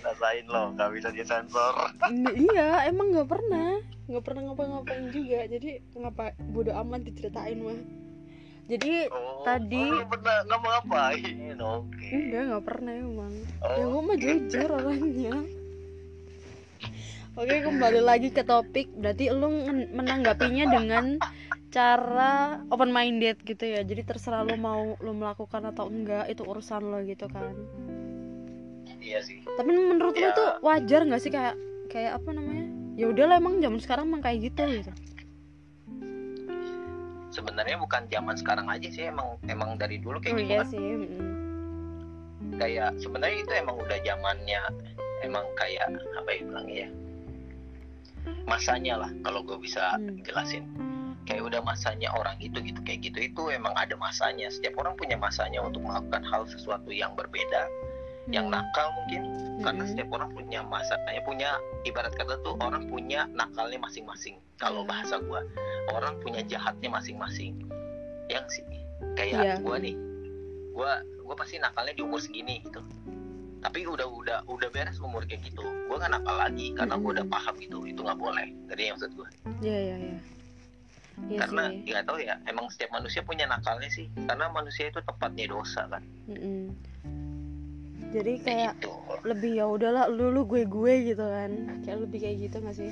Rasain 0.04 0.46
loh 0.48 0.72
nggak 0.78 0.92
bisa 0.94 1.10
disensor. 1.10 1.74
Nggak- 2.06 2.38
iya 2.38 2.88
emang 2.88 3.12
nggak 3.12 3.30
pernah. 3.30 3.82
Nggak 4.08 4.24
pernah 4.24 4.42
ngapa-ngapain 4.52 5.06
juga 5.16 5.40
jadi 5.48 5.70
ngapa 5.96 6.26
bodo 6.52 6.72
amat 6.76 7.02
diceritain 7.08 7.60
mah? 7.64 7.80
Jadi 8.64 9.12
oh, 9.12 9.44
Tadi- 9.44 9.92
oh, 9.92 10.08
pernah 10.08 10.36
nggak 10.48 10.60
mau 10.60 10.70
ngapain 10.72 11.58
oke. 11.60 12.08
Enggak 12.14 12.44
nggak 12.48 12.64
pernah 12.64 12.94
emang. 12.96 13.34
Oh, 13.60 13.76
ya 13.76 13.84
gue 13.90 14.02
mah 14.04 14.18
jujur 14.20 14.70
orangnya. 14.72 15.36
Oke 17.34 17.66
kembali 17.66 18.02
lagi 18.06 18.30
ke 18.30 18.46
topik. 18.46 18.94
Berarti 18.94 19.34
lu 19.34 19.50
menanggapinya 19.98 20.70
dengan 20.70 21.18
cara 21.74 22.62
open 22.70 22.94
minded 22.94 23.42
gitu 23.42 23.66
ya. 23.66 23.82
Jadi 23.82 24.06
terserah 24.06 24.46
lu 24.46 24.54
mau 24.56 24.94
lu 25.02 25.12
melakukan 25.12 25.66
atau 25.66 25.90
enggak 25.90 26.30
itu 26.30 26.46
urusan 26.46 26.86
lo 26.86 27.02
gitu 27.02 27.26
kan. 27.26 27.58
Iya 29.02 29.20
sih. 29.20 29.42
Tapi 29.44 29.68
menurut 29.68 30.14
Ya. 30.14 30.32
tuh 30.32 30.62
wajar 30.62 31.04
nggak 31.04 31.20
sih 31.20 31.34
kayak 31.34 31.58
kayak 31.90 32.22
apa 32.22 32.30
namanya? 32.32 32.70
Ya 32.94 33.10
udahlah 33.10 33.42
emang 33.42 33.58
zaman 33.58 33.82
sekarang 33.82 34.06
emang 34.06 34.22
kayak 34.22 34.54
gitu 34.54 34.64
gitu. 34.70 34.94
Sebenarnya 37.34 37.82
bukan 37.82 38.06
zaman 38.08 38.38
sekarang 38.38 38.70
aja 38.70 38.88
sih 38.94 39.10
emang 39.10 39.42
emang 39.50 39.74
dari 39.76 39.98
dulu 39.98 40.22
kayak 40.22 40.38
oh 40.38 40.40
gitu 40.40 40.54
iya 40.54 40.62
kan 40.62 40.68
sih 40.70 40.86
mm. 40.86 41.32
kayak 42.62 42.90
sebenarnya 43.02 43.38
itu 43.42 43.54
emang 43.58 43.76
udah 43.82 43.98
zamannya 44.06 44.62
emang 45.26 45.46
kayak 45.58 45.90
apa 46.14 46.30
ya 46.30 46.42
bilangnya 46.46 46.78
ya? 46.86 46.90
Masanya 48.46 48.94
lah 49.02 49.12
kalau 49.26 49.42
gue 49.42 49.58
bisa 49.58 49.98
Hmm. 49.98 50.22
jelasin 50.22 50.64
kayak 51.24 51.44
udah 51.44 51.62
masanya 51.62 52.12
orang 52.14 52.36
itu 52.38 52.60
gitu 52.60 52.80
kayak 52.84 53.00
gitu 53.04 53.20
itu 53.24 53.42
emang 53.50 53.72
ada 53.74 53.96
masanya 53.96 54.48
setiap 54.48 54.76
orang 54.78 54.94
punya 54.94 55.16
masanya 55.16 55.64
untuk 55.64 55.80
melakukan 55.82 56.24
hal 56.24 56.44
sesuatu 56.46 56.92
yang 56.92 57.16
berbeda 57.16 57.68
yang 58.28 58.48
Hmm. 58.48 58.56
nakal 58.56 58.88
mungkin 58.96 59.22
karena 59.60 59.84
Mm-mm. 59.84 59.92
setiap 59.92 60.10
orang 60.16 60.32
punya 60.32 60.60
masanya 60.64 61.20
punya 61.24 61.50
ibarat 61.84 62.16
kata 62.16 62.40
tuh 62.40 62.56
orang 62.60 62.88
punya 62.88 63.28
nakalnya 63.30 63.80
masing-masing 63.80 64.40
kalau 64.56 64.84
Iya. 64.84 64.90
bahasa 64.90 65.16
gua 65.20 65.44
orang 65.92 66.16
punya 66.20 66.40
jahatnya 66.44 66.88
masing-masing 66.88 67.68
yang 68.28 68.48
sih 68.48 68.64
kayak 69.20 69.44
Iya. 69.44 69.54
gua 69.60 69.76
nih 69.76 69.96
gua 70.72 71.04
gua 71.20 71.36
pasti 71.36 71.60
nakalnya 71.60 71.92
di 71.94 72.04
umur 72.04 72.20
segini 72.20 72.64
gitu 72.64 72.80
tapi 73.60 73.84
udah 73.84 74.08
udah 74.08 74.38
udah 74.48 74.70
beres 74.72 75.00
umur 75.00 75.24
kayak 75.24 75.44
gitu 75.44 75.64
gua 75.88 76.00
nggak 76.00 76.16
nakal 76.16 76.36
lagi 76.40 76.72
karena 76.72 76.96
gua 76.96 77.12
udah 77.20 77.26
Mm-mm. 77.28 77.36
paham 77.36 77.56
gitu 77.60 77.78
itu 77.84 78.00
nggak 78.00 78.20
boleh 78.20 78.48
jadi 78.72 78.82
yang 78.88 78.96
maksud 78.96 79.12
gua 79.16 79.28
iya 79.60 79.78
iya 79.84 79.96
iya 80.00 80.18
Iya 81.24 81.40
karena 81.46 81.64
sih. 81.70 81.88
nggak 81.88 82.04
tahu 82.04 82.18
ya 82.20 82.36
emang 82.46 82.66
setiap 82.68 82.92
manusia 82.92 83.22
punya 83.22 83.46
nakalnya 83.46 83.88
sih. 83.88 84.06
Karena 84.26 84.50
manusia 84.50 84.90
itu 84.90 85.00
tepatnya 85.00 85.46
dosa 85.48 85.88
kan? 85.88 86.04
Mm-mm. 86.28 86.74
jadi 88.10 88.34
kayak 88.40 88.72
gitu. 88.78 88.94
lebih 89.26 89.58
ya 89.58 89.66
udahlah 89.66 90.06
lu 90.06 90.30
lu 90.30 90.46
gue 90.46 90.64
gue 90.64 90.94
gitu 91.10 91.26
kan. 91.26 91.82
Kayak 91.82 92.06
lebih 92.06 92.20
kayak 92.22 92.38
gitu 92.46 92.56
gak 92.62 92.78
sih? 92.78 92.92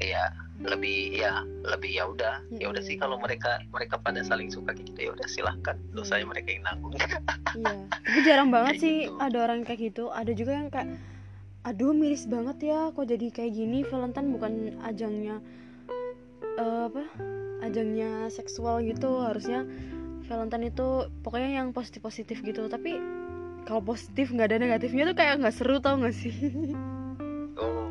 Iya, 0.00 0.32
lebih 0.62 1.12
ya 1.12 1.42
lebih 1.60 1.90
ya 1.92 2.06
udah. 2.06 2.38
Ya 2.54 2.70
udah 2.70 2.80
sih 2.80 2.94
kalau 2.94 3.18
mereka 3.18 3.58
mereka 3.68 3.98
pada 3.98 4.22
saling 4.22 4.48
suka 4.48 4.72
kayak 4.72 4.94
gitu 4.94 5.00
ya 5.00 5.10
udah 5.12 5.26
silahkan. 5.26 5.76
Dosanya 5.90 6.22
Mm. 6.22 6.30
mereka 6.30 6.48
yang 6.50 6.64
nanggung. 6.64 6.94
Iya. 7.50 7.74
Tapi 7.90 8.18
jarang 8.22 8.48
banget 8.48 8.78
Kayak 8.78 8.84
sih 8.86 8.96
gitu. 9.10 9.18
ada 9.18 9.38
orang 9.42 9.60
kayak 9.66 9.80
gitu. 9.82 10.04
Ada 10.08 10.32
juga 10.32 10.52
yang 10.54 10.68
kayak 10.70 10.88
aduh 11.60 11.92
miris 11.92 12.24
banget 12.24 12.56
ya 12.64 12.88
kok 12.88 13.04
jadi 13.04 13.26
kayak 13.28 13.52
gini 13.52 13.84
Valentine 13.84 14.32
bukan 14.32 14.52
ajangnya 14.80 15.42
eh, 16.58 16.82
apa 16.90 17.04
ajangnya 17.60 18.32
seksual 18.32 18.80
gitu 18.82 19.20
harusnya 19.22 19.68
Valentine 20.26 20.70
itu 20.70 21.10
pokoknya 21.26 21.62
yang 21.62 21.74
positif 21.74 22.06
positif 22.06 22.38
gitu. 22.46 22.70
Tapi 22.70 22.98
kalau 23.66 23.82
positif 23.82 24.30
nggak 24.30 24.54
ada 24.54 24.58
negatifnya 24.62 25.10
tuh 25.10 25.16
kayak 25.18 25.42
nggak 25.42 25.54
seru 25.54 25.82
tau 25.82 25.98
gak 25.98 26.14
sih? 26.14 26.34
Oh 27.58 27.90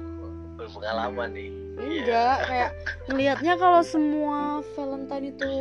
pengalaman 0.69 1.29
nih. 1.35 1.49
Enggak 1.79 2.37
kayak 2.47 2.71
ngelihatnya 3.09 3.53
kalau 3.57 3.81
semua 3.83 4.61
Valentine 4.77 5.25
itu 5.33 5.51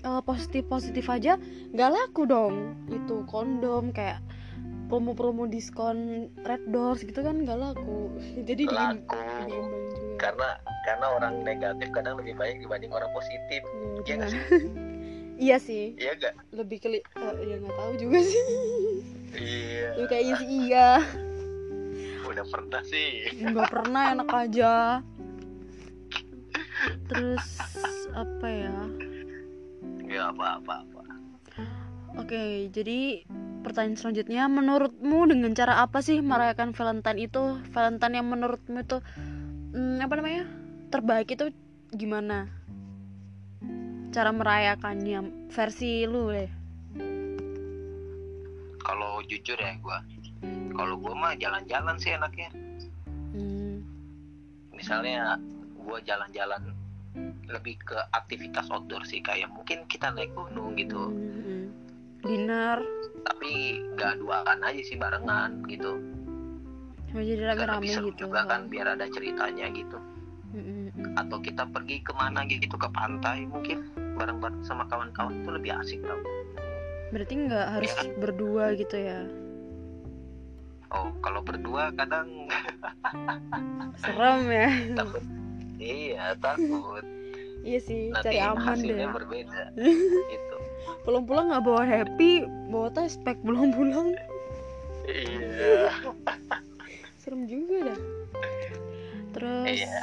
eh, 0.00 0.22
positif 0.24 0.62
positif 0.70 1.04
aja 1.10 1.36
nggak 1.74 1.90
laku 1.90 2.22
dong. 2.24 2.54
Itu 2.88 3.28
kondom 3.28 3.92
kayak 3.92 4.22
promo-promo 4.88 5.46
diskon 5.46 6.30
red 6.42 6.62
doors 6.70 7.04
gitu 7.04 7.20
kan 7.20 7.44
nggak 7.44 7.58
laku. 7.58 8.08
Jadi 8.48 8.62
laku. 8.70 8.72
juga 8.72 8.84
karena 10.20 10.60
karena 10.84 11.06
orang 11.08 11.34
negatif 11.40 11.88
kadang 11.96 12.20
lebih 12.20 12.36
baik 12.36 12.60
dibanding 12.60 12.92
orang 12.92 13.08
positif. 13.16 13.64
Ya, 13.64 13.72
Iya 13.72 13.96
udah. 13.96 14.16
nggak 14.20 14.30
sih? 14.30 14.42
iya 15.48 15.56
sih. 15.56 15.84
Iya 15.96 16.12
gak 16.20 16.34
lebih 16.52 16.78
ke 16.84 16.88
ya 16.92 17.56
nggak 17.56 17.74
tahu 17.74 17.92
juga 17.96 18.18
sih. 18.20 18.44
Iya. 19.40 19.88
Tapi 19.96 20.06
kayaknya 20.12 20.34
sih 20.36 20.48
iya. 20.68 20.88
Udah 22.28 22.44
pernah 22.46 22.82
sih. 22.84 23.10
Nggak 23.40 23.68
pernah 23.72 24.02
enak 24.12 24.28
aja. 24.28 24.74
Terus 27.08 27.44
apa 28.12 28.46
ya? 28.48 28.76
Ya 30.10 30.22
apa 30.34 30.60
apa 30.60 30.72
apa. 30.84 31.02
Oke, 32.18 32.66
jadi 32.74 33.22
pertanyaan 33.62 33.94
selanjutnya, 33.94 34.50
menurutmu 34.50 35.30
dengan 35.30 35.54
cara 35.54 35.78
apa 35.86 36.02
sih 36.02 36.18
merayakan 36.18 36.74
Valentine 36.74 37.22
itu? 37.22 37.62
Valentine 37.70 38.18
yang 38.18 38.26
menurutmu 38.26 38.82
itu 38.82 38.98
hmm, 39.74 39.98
apa 40.02 40.14
namanya? 40.18 40.44
Terbaik 40.90 41.34
itu 41.34 41.54
gimana? 41.94 42.50
Cara 44.10 44.34
merayakannya 44.34 45.50
versi 45.54 46.02
lu 46.06 46.34
deh. 46.34 46.60
kalau 48.90 49.22
jujur 49.28 49.54
ya 49.54 49.76
gua 49.78 50.02
kalau 50.74 50.96
gua 50.98 51.14
mah 51.14 51.32
jalan-jalan 51.36 51.96
sih 52.00 52.16
enaknya. 52.16 52.50
Hmm, 53.36 53.84
misalnya 54.74 55.36
gua 55.78 56.00
jalan-jalan 56.02 56.74
lebih 57.46 57.76
ke 57.82 57.98
aktivitas 58.16 58.66
outdoor 58.72 59.04
sih 59.06 59.20
kayak 59.20 59.50
mungkin 59.52 59.84
kita 59.86 60.10
naik 60.10 60.32
gunung 60.32 60.74
gitu. 60.74 61.12
Hmm, 61.12 61.70
dinner, 62.24 62.80
tapi 63.22 63.84
nggak 63.94 64.18
duaan 64.24 64.58
aja 64.64 64.82
sih 64.82 64.96
barengan 64.96 65.62
gitu 65.68 66.00
mau 67.10 67.22
jadi 67.22 67.42
rame-rame 67.50 67.82
lebih 67.82 67.90
seru 67.90 68.10
gitu. 68.10 68.20
juga 68.26 68.40
kan 68.46 68.60
biar 68.66 68.86
ada 68.94 69.06
ceritanya 69.10 69.66
gitu. 69.70 69.98
Hmm, 70.50 70.62
hmm, 70.66 70.86
hmm. 70.90 71.12
atau 71.14 71.38
kita 71.38 71.62
pergi 71.70 72.02
ke 72.02 72.10
mana 72.10 72.42
gitu 72.42 72.74
ke 72.74 72.88
pantai 72.90 73.46
mungkin 73.46 73.86
bareng-bareng 74.18 74.66
sama 74.66 74.82
kawan-kawan 74.90 75.38
itu 75.38 75.50
lebih 75.50 75.70
asik 75.78 76.00
tau. 76.02 76.18
Berarti 77.10 77.34
nggak 77.46 77.66
harus 77.78 77.90
Iya 77.90 77.98
kan? 78.02 78.08
berdua 78.18 78.64
gitu 78.74 78.96
ya? 78.98 79.20
oh 80.90 81.14
kalau 81.22 81.38
berdua 81.38 81.94
kadang 81.94 82.50
serem 84.02 84.40
ya. 84.50 84.68
Takut. 84.98 85.22
Iya 85.78 86.34
takut. 86.42 87.04
Iya 87.62 87.78
sih 87.78 88.10
nanti 88.10 88.26
cari 88.26 88.38
aman 88.42 88.74
hasilnya 88.74 89.06
deh. 89.06 89.14
berbeda 89.14 89.62
gitu. 90.34 90.56
Pulang-pulang 91.06 91.54
nggak 91.54 91.62
bawa 91.62 91.82
happy 91.86 92.42
bawa 92.74 92.90
tes 92.90 93.14
pack 93.22 93.38
pulang-pulang. 93.46 94.18
Iya 95.06 95.94
serem 97.30 97.46
juga 97.46 97.94
dah. 97.94 98.00
Terus 99.38 99.78
Iya. 99.86 100.02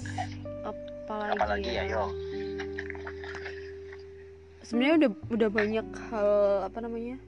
apalagi, 0.64 1.36
apalagi 1.36 1.72
ya 1.76 1.84
yo. 1.92 2.08
Sebenarnya 4.64 4.96
udah 4.96 5.12
udah 5.36 5.50
banyak 5.52 5.88
hal 6.08 6.32
apa 6.72 6.80
namanya 6.80 7.20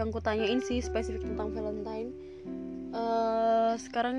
yang 0.00 0.08
ku 0.08 0.24
tanyain 0.24 0.64
sih 0.64 0.80
spesifik 0.80 1.28
tentang 1.28 1.52
Valentine. 1.52 2.08
Eh 2.96 3.76
sekarang 3.76 4.16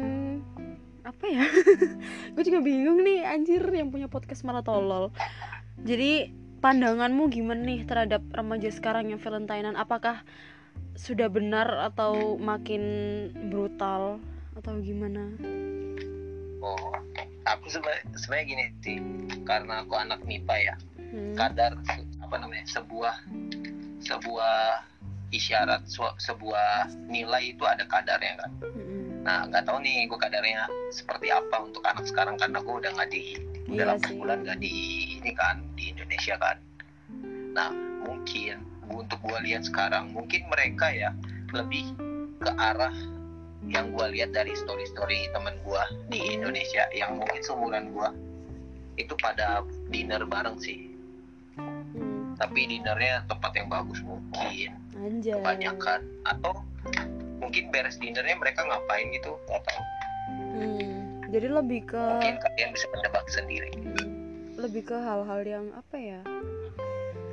apa 1.02 1.26
ya? 1.26 1.42
Gue 2.38 2.44
juga 2.46 2.62
bingung 2.62 3.02
nih 3.02 3.26
anjir 3.26 3.66
yang 3.66 3.90
punya 3.90 4.06
podcast 4.06 4.46
malah 4.46 4.62
tolol. 4.62 5.10
Jadi 5.82 6.30
pandanganmu 6.62 7.34
gimana 7.34 7.66
nih 7.66 7.82
terhadap 7.90 8.22
remaja 8.30 8.70
sekarang 8.70 9.10
yang 9.10 9.18
Valentinean? 9.18 9.74
Apakah 9.74 10.22
sudah 10.94 11.34
benar 11.34 11.66
atau 11.90 12.38
makin 12.38 12.84
brutal 13.50 14.22
atau 14.60 14.76
gimana 14.78 15.32
oh 16.60 16.92
aku 17.46 17.66
sebe- 17.68 18.04
sebenarnya 18.14 18.46
gini 18.46 18.64
sih 18.80 18.98
karena 19.42 19.82
aku 19.82 19.96
anak 19.96 20.20
MIPA 20.24 20.58
ya 20.60 20.76
Hmm. 21.10 21.34
kadar 21.34 21.74
apa 22.22 22.36
namanya 22.38 22.70
sebuah 22.70 23.26
sebuah 24.00 24.86
isyarat 25.30 25.82
sebuah 26.22 26.86
nilai 27.10 27.50
itu 27.50 27.66
ada 27.66 27.82
kadarnya 27.86 28.38
kan 28.38 28.52
Mm-mm. 28.62 29.26
nah 29.26 29.42
nggak 29.46 29.66
tahu 29.66 29.82
nih 29.82 30.06
gue 30.06 30.16
kadarnya 30.16 30.70
seperti 30.90 31.34
apa 31.34 31.66
untuk 31.66 31.82
anak 31.82 32.06
sekarang 32.06 32.38
karena 32.38 32.62
gue 32.62 32.76
udah 32.78 32.92
nggak 32.94 33.10
di 33.10 33.42
Iya 33.70 33.90
8 33.90 34.06
sih. 34.06 34.14
bulan 34.18 34.38
nggak 34.42 34.60
di 34.62 34.72
ini 35.18 35.32
kan 35.34 35.58
di 35.74 35.90
Indonesia 35.90 36.38
kan 36.38 36.58
nah 37.54 37.74
mungkin 38.00 38.62
untuk 38.86 39.18
gue 39.20 39.40
lihat 39.50 39.66
sekarang 39.66 40.14
mungkin 40.14 40.46
mereka 40.46 40.94
ya 40.94 41.10
lebih 41.50 41.90
ke 42.38 42.52
arah 42.54 42.94
yang 43.70 43.94
gue 43.94 44.06
lihat 44.18 44.34
dari 44.34 44.54
story 44.54 44.86
story 44.86 45.30
teman 45.32 45.54
gue 45.62 45.84
di 46.10 46.34
Indonesia 46.34 46.90
yang 46.92 47.22
mungkin 47.22 47.42
seumuran 47.42 47.94
gue 47.94 48.10
itu 48.98 49.14
pada 49.18 49.64
dinner 49.88 50.26
bareng 50.26 50.60
sih. 50.60 50.90
Hmm. 51.60 52.40
tapi 52.40 52.72
dinernya 52.72 53.28
tempat 53.28 53.52
yang 53.52 53.68
bagus 53.68 54.00
mungkin. 54.00 54.72
Anjay. 54.96 55.36
Kebanyakan. 55.36 56.02
Atau 56.24 56.56
mungkin 57.44 57.68
beres 57.68 58.00
dinernya 58.00 58.40
mereka 58.40 58.64
ngapain 58.64 59.12
gitu 59.12 59.36
nggak 59.48 59.64
tahu. 59.68 59.84
Hmm. 60.30 61.20
jadi 61.30 61.48
lebih 61.52 61.84
ke 61.90 62.00
mungkin 62.00 62.38
kalian 62.40 62.70
bisa 62.72 62.86
menebak 62.96 63.26
sendiri. 63.28 63.72
Hmm, 63.76 64.10
lebih 64.56 64.88
ke 64.88 64.96
hal-hal 64.96 65.42
yang 65.44 65.66
apa 65.76 65.96
ya? 66.00 66.22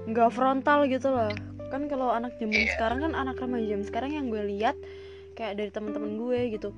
Nggak 0.07 0.31
frontal 0.35 0.87
gitu 0.87 1.09
loh. 1.11 1.31
Kan 1.70 1.90
kalau 1.90 2.11
anak 2.11 2.35
zaman 2.38 2.55
Iya. 2.55 2.70
sekarang 2.79 2.99
kan 3.03 3.12
anak 3.14 3.37
remaja 3.38 3.66
zaman 3.75 3.87
sekarang 3.87 4.11
yang 4.14 4.27
gue 4.31 4.42
lihat 4.42 4.77
kayak 5.37 5.61
dari 5.61 5.70
teman-teman 5.70 6.16
gue 6.16 6.38
gitu. 6.57 6.72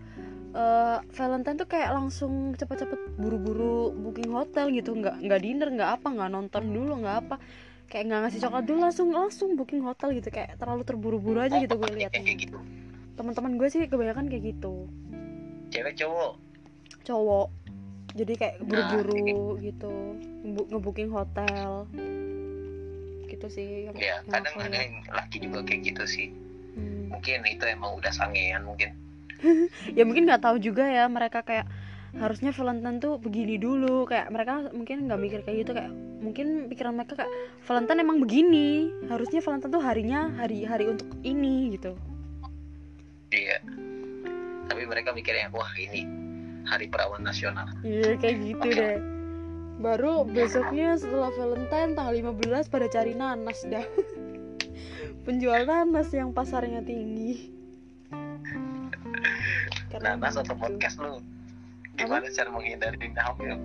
Eh 0.53 0.99
Valentine 1.15 1.57
tuh 1.57 1.69
kayak 1.71 1.95
langsung 1.95 2.59
cepet-cepet 2.59 3.15
buru-buru 3.15 3.95
booking 3.95 4.35
hotel 4.35 4.75
gitu. 4.75 4.99
Nggak 4.99 5.23
nggak 5.23 5.41
dinner 5.41 5.69
nggak 5.71 5.91
apa 6.03 6.09
nggak 6.11 6.31
nonton 6.35 6.65
dulu 6.75 6.99
nggak 6.99 7.17
apa. 7.25 7.37
Kayak 7.89 8.05
nggak 8.11 8.21
ngasih 8.27 8.41
coklat 8.45 8.65
dulu 8.67 8.79
langsung 8.83 9.09
langsung 9.15 9.51
booking 9.55 9.87
hotel 9.87 10.13
gitu. 10.19 10.29
Kayak 10.35 10.59
terlalu 10.59 10.83
terburu-buru 10.83 11.39
aja 11.39 11.57
gitu 11.63 11.79
gue 11.79 11.91
lihat 11.95 12.13
gitu. 12.19 12.59
Teman-teman 13.15 13.55
gue 13.57 13.69
sih 13.71 13.87
kebanyakan 13.87 14.27
kayak 14.27 14.45
gitu. 14.59 14.91
Cewek 15.71 15.95
cowok? 15.95 16.33
Cowok. 17.07 17.49
Jadi 18.19 18.33
kayak 18.35 18.55
Nah, 18.59 18.67
buru-buru 18.67 19.61
gitu. 19.63 19.93
Ngebu- 20.43 20.69
ngebooking 20.75 21.11
hotel. 21.15 21.87
Gitu 23.29 23.47
sih. 23.53 23.87
Yang, 23.87 23.95
ya 24.01 24.17
kadang 24.27 24.57
ada 24.59 24.79
yang 24.81 25.05
laki 25.13 25.37
juga 25.45 25.61
kayak 25.63 25.93
gitu 25.93 26.05
sih 26.09 26.29
Hmm. 26.79 27.11
mungkin 27.11 27.43
itu 27.51 27.65
emang 27.67 27.99
udah 27.99 28.13
sangean 28.15 28.63
mungkin. 28.63 28.95
Ya 29.99 30.03
mungkin 30.03 30.27
nggak 30.27 30.43
tahu 30.43 30.59
juga 30.59 30.87
ya 30.87 31.07
mereka 31.07 31.47
kayak 31.47 31.67
harusnya 32.19 32.51
Valentine 32.55 32.99
tuh 32.99 33.19
begini 33.19 33.59
dulu. 33.59 34.07
Kayak 34.07 34.31
mereka 34.35 34.71
mungkin 34.75 35.07
nggak 35.07 35.21
mikir 35.21 35.41
kayak 35.47 35.57
gitu 35.67 35.73
kayak 35.75 35.93
mungkin 36.19 36.67
pikiran 36.67 36.95
mereka 36.95 37.23
kayak 37.23 37.33
Valentine 37.67 38.01
emang 38.03 38.19
begini. 38.23 38.91
Harusnya 39.07 39.43
Valentine 39.43 39.73
tuh 39.75 39.83
harinya 39.83 40.21
hari 40.39 40.67
hari 40.67 40.91
untuk 40.91 41.07
ini 41.23 41.75
gitu. 41.79 41.95
Iya. 43.31 43.63
Tapi 44.69 44.83
mereka 44.87 45.15
mikirnya 45.15 45.53
wah 45.55 45.71
ini 45.79 46.03
hari 46.67 46.91
perawan 46.91 47.23
nasional. 47.23 47.69
Iya 47.87 48.19
kayak 48.19 48.37
gitu 48.43 48.69
deh. 48.75 48.99
Baru 49.79 50.27
besoknya 50.27 50.99
setelah 50.99 51.31
Valentine 51.39 51.95
tanggal 51.95 52.15
15 52.35 52.67
pada 52.67 52.87
cari 52.91 53.15
nanas 53.15 53.63
dah 53.71 53.87
penjual 55.23 55.65
nanas 55.65 56.09
yang 56.13 56.31
pasarnya 56.33 56.85
tinggi. 56.85 57.53
Karena 59.89 60.17
nanas 60.17 60.37
atau 60.37 60.55
gitu. 60.55 60.63
podcast 60.63 60.97
lu? 61.01 61.21
Gimana 61.99 62.31
cara 62.31 62.49
menghindari 62.55 63.11
hamil 63.17 63.59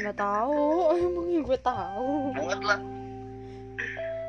nggak 0.00 0.16
tahu 0.16 0.64
emangnya 0.96 1.40
gue 1.44 1.58
tahu. 1.60 2.12
Buat 2.34 2.60
lah. 2.64 2.80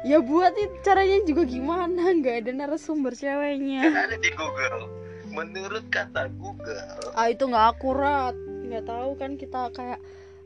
Ya 0.01 0.17
buat 0.17 0.57
itu 0.57 0.75
caranya 0.81 1.21
juga 1.23 1.45
gimana? 1.47 2.11
Nggak 2.11 2.35
ada 2.45 2.51
narasumber 2.51 3.15
ceweknya. 3.15 3.87
Ada 3.87 4.17
di 4.19 4.31
Google. 4.35 4.91
Menurut 5.31 5.87
kata 5.87 6.27
Google 6.35 7.15
ah 7.15 7.31
itu 7.31 7.47
nggak 7.47 7.79
akurat. 7.79 8.35
Nggak 8.67 8.83
tahu 8.83 9.09
kan 9.15 9.39
kita 9.39 9.71
kayak 9.71 9.99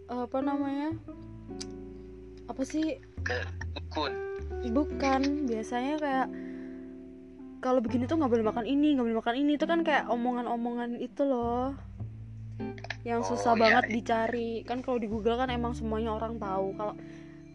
apa 0.06 0.38
namanya? 0.44 0.94
Apa 2.46 2.62
sih? 2.62 3.02
Ke 3.26 3.42
dukun 3.74 4.14
bukan 4.64 5.46
biasanya 5.50 5.96
kayak 6.00 6.28
kalau 7.66 7.82
begini 7.82 8.06
tuh 8.06 8.22
nggak 8.22 8.30
boleh 8.30 8.46
makan 8.46 8.66
ini 8.70 8.94
nggak 8.94 9.06
boleh 9.10 9.20
makan 9.22 9.36
ini. 9.42 9.52
Itu 9.58 9.66
kan 9.66 9.82
kayak 9.82 10.06
omongan-omongan 10.14 11.02
itu 11.02 11.26
loh 11.26 11.74
yang 13.06 13.22
Oh, 13.22 13.30
susah 13.34 13.54
iya, 13.58 13.62
banget 13.62 13.86
iya. 13.90 13.94
dicari. 13.98 14.52
Kan 14.66 14.86
kalau 14.86 15.02
di 15.02 15.10
Google 15.10 15.38
kan 15.38 15.50
emang 15.50 15.74
semuanya 15.74 16.14
orang 16.14 16.38
tahu. 16.38 16.78
Kalau 16.78 16.94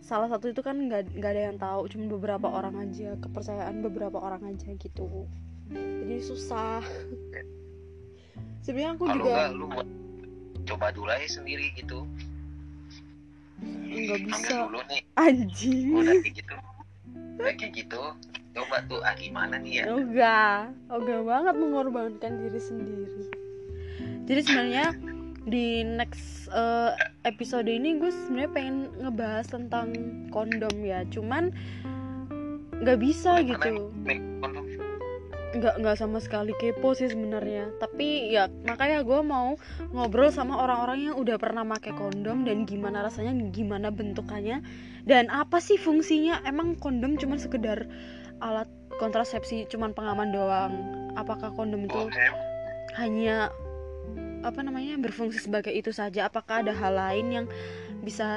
salah 0.02 0.26
satu 0.26 0.50
itu 0.50 0.62
kan 0.66 0.74
nggak 0.74 1.14
nggak 1.14 1.30
ada 1.30 1.42
yang 1.54 1.58
tahu 1.62 1.86
cuma 1.92 2.04
beberapa 2.18 2.46
orang 2.50 2.74
aja 2.82 3.14
kepercayaan 3.22 3.82
beberapa 3.86 4.18
orang 4.18 4.42
aja 4.50 4.74
gitu. 4.74 5.26
Jadi 5.70 6.16
susah. 6.22 6.82
Sebenarnya 8.66 8.98
aku 8.98 9.04
kalau 9.06 9.16
juga 9.22 9.30
enggak 9.30 9.50
lu 9.54 9.68
coba 10.66 10.86
dulu 10.90 11.08
aja 11.10 11.28
sendiri 11.38 11.70
gitu. 11.78 12.02
Nggak 13.90 14.20
bisa. 14.26 14.66
dulu 14.66 14.80
nih. 14.90 15.02
Anjing. 15.14 15.94
Udah 15.94 16.18
gitu 16.26 16.54
kayak 17.38 17.72
gitu. 17.76 18.02
Coba 18.50 18.82
tuh 18.90 18.98
ah 19.06 19.14
gimana 19.14 19.62
nih 19.62 19.82
ya? 19.82 19.84
Oga, 19.94 20.74
oga 20.90 21.16
banget 21.22 21.54
mengorbankan 21.54 22.32
diri 22.42 22.60
sendiri. 22.60 23.06
Jadi 24.26 24.40
sebenarnya 24.46 24.86
di 25.46 25.82
next 25.86 26.50
eh, 26.52 26.92
episode 27.26 27.70
ini 27.70 27.98
gue 27.98 28.10
sebenarnya 28.10 28.50
pengen 28.50 28.76
ngebahas 28.98 29.46
tentang 29.50 29.94
kondom 30.34 30.74
ya, 30.82 31.06
cuman 31.08 31.54
nggak 32.80 32.98
bisa 33.00 33.44
gitu, 33.44 33.92
kondom 34.40 34.64
nggak 35.60 35.74
nggak 35.84 35.96
sama 36.00 36.18
sekali 36.24 36.56
kepo 36.56 36.96
sih 36.96 37.12
sebenarnya. 37.12 37.68
Tapi 37.76 38.32
ya 38.32 38.48
makanya 38.64 39.04
gue 39.04 39.20
mau 39.20 39.60
ngobrol 39.92 40.32
sama 40.32 40.56
orang-orang 40.56 41.12
yang 41.12 41.16
udah 41.20 41.36
pernah 41.36 41.62
pakai 41.62 41.92
kondom 41.92 42.48
dan 42.48 42.64
gimana 42.64 43.04
rasanya, 43.04 43.36
gimana 43.52 43.92
bentukannya, 43.92 44.64
dan 45.04 45.28
apa 45.28 45.60
sih 45.60 45.76
fungsinya? 45.76 46.40
Emang 46.48 46.74
kondom 46.80 47.20
cuma 47.20 47.36
sekedar 47.36 47.86
alat 48.40 48.66
kontrasepsi 48.96 49.68
cuman 49.68 49.92
pengaman 49.96 50.32
doang 50.32 50.72
apakah 51.16 51.52
kondom 51.56 51.84
itu 51.88 52.08
hanya 53.00 53.48
apa 54.40 54.60
namanya 54.64 54.96
berfungsi 54.96 55.48
sebagai 55.48 55.72
itu 55.72 55.92
saja 55.92 56.28
apakah 56.28 56.64
ada 56.64 56.72
hal 56.72 56.96
lain 56.96 57.26
yang 57.28 57.46
bisa 58.00 58.28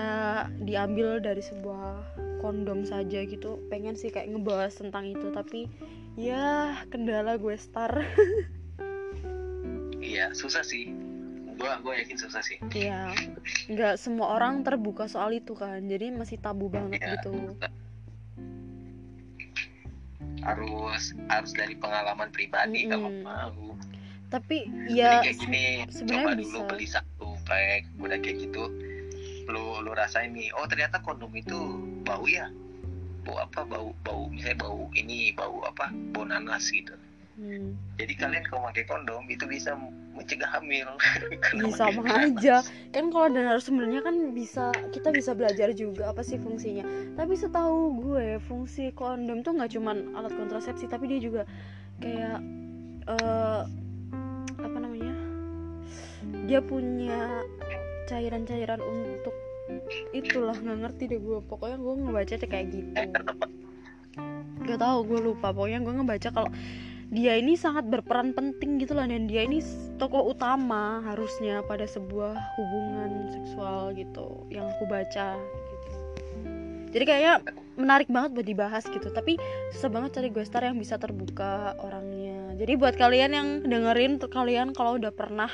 diambil 0.60 1.24
dari 1.24 1.40
sebuah 1.40 2.04
kondom 2.44 2.84
saja 2.84 3.24
gitu 3.24 3.64
pengen 3.72 3.96
sih 3.96 4.12
kayak 4.12 4.28
ngebahas 4.36 4.76
tentang 4.76 5.08
itu 5.08 5.32
tapi 5.32 5.72
ya 6.14 6.46
kendala 6.88 7.36
gue 7.36 7.56
star 7.56 7.90
iya 10.04 10.30
susah 10.32 10.62
sih 10.62 10.94
gua 11.54 11.78
gua 11.80 11.94
yakin 11.96 12.18
susah 12.18 12.42
sih 12.42 12.58
ya 12.74 13.14
nggak 13.68 13.96
semua 13.96 14.36
orang 14.36 14.62
terbuka 14.62 15.06
soal 15.06 15.32
itu 15.32 15.54
kan 15.54 15.82
jadi 15.84 16.10
masih 16.10 16.38
tabu 16.38 16.68
banget 16.68 16.98
Iya. 17.00 17.18
gitu 17.18 17.34
harus 20.44 21.04
harus 21.32 21.52
dari 21.56 21.74
pengalaman 21.74 22.28
pribadi 22.30 22.84
kalau 22.86 23.08
Mm-mm. 23.08 23.24
mau 23.24 23.72
tapi 24.28 24.66
Jadi 24.90 24.98
ya 24.98 25.22
kayak 25.24 25.38
gini 25.40 25.66
sebenarnya 25.88 26.26
coba 26.26 26.34
bisa. 26.36 26.44
dulu 26.44 26.60
beli 26.68 26.88
satu 26.90 27.28
pack 27.46 27.82
udah 27.96 28.18
kayak 28.20 28.38
gitu 28.44 28.64
lu 29.48 29.66
lu 29.80 29.92
rasain 29.94 30.34
nih 30.34 30.50
oh 30.58 30.66
ternyata 30.66 31.00
kondom 31.00 31.32
itu 31.32 31.56
bau 32.04 32.26
ya 32.26 32.50
bau 33.24 33.38
apa 33.40 33.64
bau 33.66 33.90
bau 34.04 34.28
misalnya 34.30 34.60
bau 34.64 34.92
ini 34.94 35.32
bau 35.34 35.64
apa 35.66 35.90
bau 36.12 36.28
nanas 36.28 36.70
gitu. 36.70 36.94
Hmm. 37.34 37.74
Jadi 37.98 38.14
kalian 38.14 38.46
kalau 38.46 38.70
pakai 38.70 38.86
kondom 38.86 39.26
itu 39.26 39.50
bisa 39.50 39.74
mencegah 40.14 40.46
hamil. 40.54 40.86
Bisa 41.66 41.90
sama 41.90 42.06
aja 42.06 42.62
kan 42.94 43.10
kalau 43.10 43.26
ada 43.26 43.42
narasumbernya 43.42 44.06
kan 44.06 44.38
bisa 44.38 44.70
kita 44.94 45.10
bisa 45.10 45.34
belajar 45.34 45.74
juga 45.74 46.14
apa 46.14 46.22
sih 46.22 46.38
fungsinya. 46.38 46.86
Tapi 47.18 47.34
setahu 47.34 47.98
gue 47.98 48.38
fungsi 48.46 48.94
kondom 48.94 49.42
tuh 49.42 49.58
nggak 49.58 49.74
cuman 49.74 50.14
alat 50.14 50.30
kontrasepsi 50.38 50.86
tapi 50.86 51.10
dia 51.10 51.20
juga 51.26 51.42
kayak 52.06 52.38
eh 53.10 53.62
apa 54.62 54.78
namanya? 54.78 55.16
Dia 56.46 56.62
punya 56.62 57.42
cairan-cairan 58.06 58.78
untuk 58.78 59.34
itulah 60.14 60.56
nggak 60.58 60.80
ngerti 60.88 61.04
deh 61.10 61.20
gue 61.20 61.40
pokoknya 61.46 61.78
gue 61.78 61.94
ngebaca 62.00 62.34
kayak 62.46 62.68
gitu. 62.72 63.02
Gak 64.64 64.80
tahu 64.80 64.98
gue 65.10 65.20
lupa. 65.20 65.52
Pokoknya 65.52 65.84
gue 65.84 65.94
ngebaca 65.94 66.30
kalau 66.32 66.50
dia 67.14 67.38
ini 67.38 67.54
sangat 67.54 67.86
berperan 67.86 68.34
penting 68.34 68.80
gitu 68.82 68.96
loh. 68.96 69.06
Dan 69.06 69.28
dia 69.28 69.44
ini 69.46 69.60
tokoh 70.00 70.34
utama 70.34 71.04
harusnya 71.04 71.62
pada 71.66 71.84
sebuah 71.86 72.38
hubungan 72.58 73.30
seksual 73.34 73.94
gitu 73.98 74.48
yang 74.50 74.70
aku 74.70 74.86
baca 74.88 75.38
gitu. 75.38 75.92
jadi 76.94 77.04
kayaknya 77.10 77.34
menarik 77.74 78.06
banget 78.06 78.38
buat 78.38 78.48
dibahas 78.48 78.84
gitu. 78.86 79.10
Tapi 79.10 79.42
susah 79.74 79.90
banget 79.90 80.22
cari 80.22 80.30
gue 80.30 80.46
star 80.46 80.64
yang 80.70 80.78
bisa 80.78 81.02
terbuka 81.02 81.74
orangnya. 81.82 82.54
Jadi 82.54 82.74
buat 82.78 82.94
kalian 82.94 83.32
yang 83.34 83.48
dengerin 83.66 84.22
kalian 84.22 84.78
kalau 84.78 85.02
udah 85.02 85.10
pernah 85.10 85.50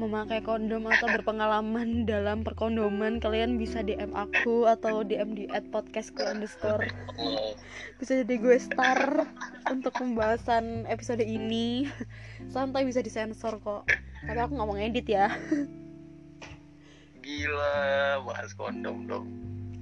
memakai 0.00 0.40
kondom 0.40 0.88
atau 0.88 1.12
berpengalaman 1.12 2.02
dalam 2.10 2.40
perkondoman 2.40 3.20
kalian 3.20 3.60
bisa 3.60 3.84
DM 3.84 4.16
aku 4.16 4.64
atau 4.64 5.04
DM 5.04 5.36
di 5.36 5.44
@podcastku 5.68 6.24
underscore. 6.24 6.88
Bisa 8.00 8.24
jadi 8.24 8.40
gue 8.40 8.56
star 8.56 9.28
untuk 9.68 9.92
pembahasan 9.92 10.88
episode 10.88 11.20
ini. 11.20 11.84
Santai 12.52 12.88
bisa 12.88 13.04
disensor 13.04 13.60
kok. 13.60 13.84
Tapi 14.24 14.40
aku 14.40 14.56
nggak 14.56 14.68
mau 14.72 14.72
ngedit 14.72 15.04
ya. 15.04 15.28
Gila 17.20 18.24
bahas 18.24 18.56
kondom 18.56 19.04
dong. 19.04 19.28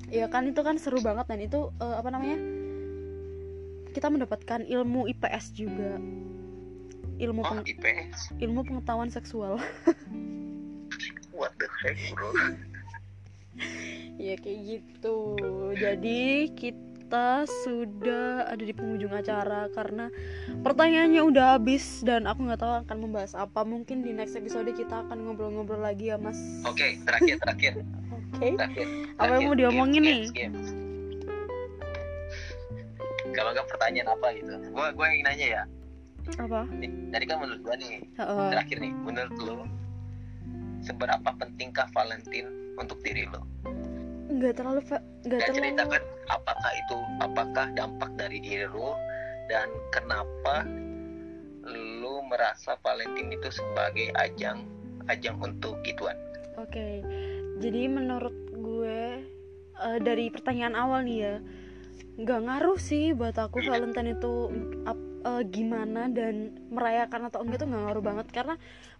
ya 0.08 0.24
kan 0.26 0.48
itu 0.48 0.64
kan 0.64 0.80
seru 0.80 0.98
banget 0.98 1.30
dan 1.30 1.38
itu 1.38 1.70
eh, 1.78 1.94
apa 1.94 2.10
namanya? 2.10 2.42
Kita 3.94 4.10
mendapatkan 4.10 4.66
ilmu 4.66 5.06
IPS 5.14 5.54
juga 5.54 6.02
ilmu 7.18 7.40
Oh, 7.40 7.50
peng- 7.52 7.66
IPS. 7.66 8.30
ilmu 8.38 8.62
pengetahuan 8.62 9.08
seksual 9.08 9.58
What 11.30 11.54
the 11.56 11.66
heck, 11.80 11.98
bro? 12.10 12.30
ya 14.16 14.34
kayak 14.34 14.60
gitu 14.64 15.18
jadi 15.74 16.22
kita 16.50 17.42
sudah 17.62 18.46
ada 18.48 18.60
di 18.60 18.70
penghujung 18.70 19.10
acara 19.10 19.66
karena 19.68 20.10
pertanyaannya 20.60 21.22
udah 21.24 21.54
habis 21.54 22.02
dan 22.02 22.26
aku 22.26 22.42
nggak 22.42 22.58
tahu 22.58 22.74
akan 22.76 22.96
membahas 23.00 23.32
apa 23.32 23.62
mungkin 23.62 24.02
di 24.02 24.10
next 24.10 24.34
episode 24.34 24.66
kita 24.68 25.00
akan 25.00 25.22
ngobrol-ngobrol 25.24 25.78
lagi 25.78 26.10
ya 26.10 26.18
mas 26.18 26.38
Oke, 26.64 26.98
terakhir, 27.00 27.38
terakhir, 27.38 27.72
oke 28.10 28.48
terakhir. 28.52 28.86
Apa 29.16 29.32
yang 29.32 29.42
mau 29.44 29.54
diomongin 29.54 30.02
nih? 30.02 30.20
games, 30.26 30.34
games. 30.60 30.68
Kalau 33.30 33.50
nggak 33.52 33.68
pertanyaan 33.68 34.08
apa 34.10 34.26
gitu? 34.34 34.52
Gua 34.70 34.90
gua 34.90 35.06
yang 35.08 35.22
nanya 35.24 35.46
ya. 35.48 35.62
Apa 36.36 36.68
Nih, 36.76 36.90
tadi 37.08 37.24
kan 37.24 37.36
menurut 37.40 37.60
gua 37.64 37.76
nih, 37.80 38.04
Heeh. 38.20 38.48
terakhir 38.52 38.76
nih, 38.84 38.92
menurut 38.92 39.36
lo 39.40 39.56
seberapa 40.84 41.30
pentingkah 41.34 41.88
Valentine 41.90 42.48
untuk 42.78 43.00
diri 43.02 43.24
lo? 43.32 43.42
nggak 44.28 44.54
terlalu 44.60 44.80
nggak 45.24 45.40
terlalu 45.40 45.56
ceritakan 45.56 46.02
apakah 46.28 46.72
itu 46.76 46.96
apakah 47.24 47.66
dampak 47.72 48.10
dari 48.20 48.38
diri 48.44 48.68
lo 48.68 48.92
dan 49.48 49.72
kenapa 49.88 50.68
lo 51.66 52.20
merasa 52.28 52.76
Valentine 52.84 53.32
itu 53.34 53.48
sebagai 53.48 54.12
ajang 54.20 54.68
ajang 55.08 55.40
untuk 55.40 55.80
gituan? 55.82 56.14
Oke, 56.60 57.00
jadi 57.64 57.88
menurut 57.88 58.36
gue 58.52 59.24
eh, 59.80 59.98
dari 60.04 60.28
pertanyaan 60.28 60.76
awal 60.76 61.00
nih 61.08 61.18
ya, 61.24 61.34
nggak 62.20 62.40
ngaruh 62.44 62.76
sih 62.76 63.16
buat 63.16 63.36
aku 63.40 63.64
Valentine 63.64 64.12
itu 64.12 64.52
ap- 64.84 65.07
eh, 65.28 65.42
gimana 65.52 66.08
dan 66.08 66.56
merayakan 66.72 67.28
atau 67.28 67.44
enggak 67.44 67.60
tuh 67.60 67.68
nggak 67.68 67.82
ngaruh 67.84 68.04
banget 68.04 68.26
karena 68.32 68.54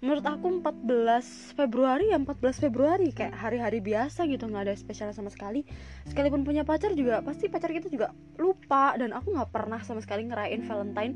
menurut 0.05 0.25
aku 0.29 0.47
14 0.61 1.57
Februari 1.57 2.13
ya 2.13 2.21
14 2.21 2.65
Februari 2.69 3.09
kayak 3.17 3.33
hari-hari 3.33 3.81
biasa 3.81 4.29
gitu 4.29 4.45
nggak 4.45 4.69
ada 4.69 4.75
spesial 4.77 5.09
sama 5.17 5.33
sekali. 5.33 5.65
Sekalipun 6.05 6.45
punya 6.45 6.69
pacar 6.69 6.93
juga 6.93 7.25
pasti 7.25 7.49
pacar 7.49 7.73
kita 7.73 7.89
juga 7.89 8.13
lupa 8.37 8.93
dan 9.01 9.17
aku 9.17 9.33
nggak 9.33 9.51
pernah 9.51 9.81
sama 9.81 10.05
sekali 10.05 10.29
ngerayain 10.29 10.61
Valentine 10.69 11.15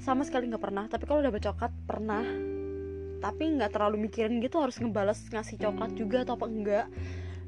sama 0.00 0.24
sekali 0.24 0.48
nggak 0.48 0.64
pernah. 0.64 0.88
Tapi 0.88 1.04
kalau 1.04 1.20
dapet 1.20 1.44
coklat 1.44 1.72
pernah 1.84 2.24
tapi 3.20 3.44
nggak 3.56 3.72
terlalu 3.72 4.08
mikirin 4.08 4.38
gitu 4.44 4.60
harus 4.60 4.76
ngebales 4.78 5.18
ngasih 5.32 5.56
coklat 5.60 5.92
juga 5.96 6.22
atau 6.24 6.36
apa 6.36 6.46
enggak 6.46 6.86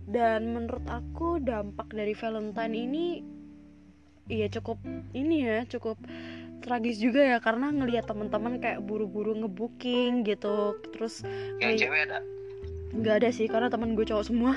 dan 0.08 0.56
menurut 0.56 0.84
aku 0.88 1.36
dampak 1.44 1.92
dari 1.92 2.16
Valentine 2.16 2.74
ini 2.74 3.06
iya 4.28 4.48
cukup 4.48 4.80
ini 5.12 5.44
ya 5.44 5.58
cukup 5.68 6.00
tragis 6.68 7.00
juga 7.00 7.24
ya 7.24 7.38
karena 7.40 7.72
ngelihat 7.72 8.04
teman-teman 8.04 8.60
kayak 8.60 8.84
buru-buru 8.84 9.32
ngebooking 9.32 10.22
gitu. 10.28 10.76
Terus 10.92 11.24
Yang 11.58 11.72
Iya. 11.72 11.80
cewek 11.88 12.00
ada? 12.12 12.18
nggak 12.88 13.14
ada 13.20 13.28
sih 13.32 13.44
karena 13.48 13.68
teman 13.68 13.92
gue 13.92 14.04
cowok 14.04 14.24
semua. 14.24 14.52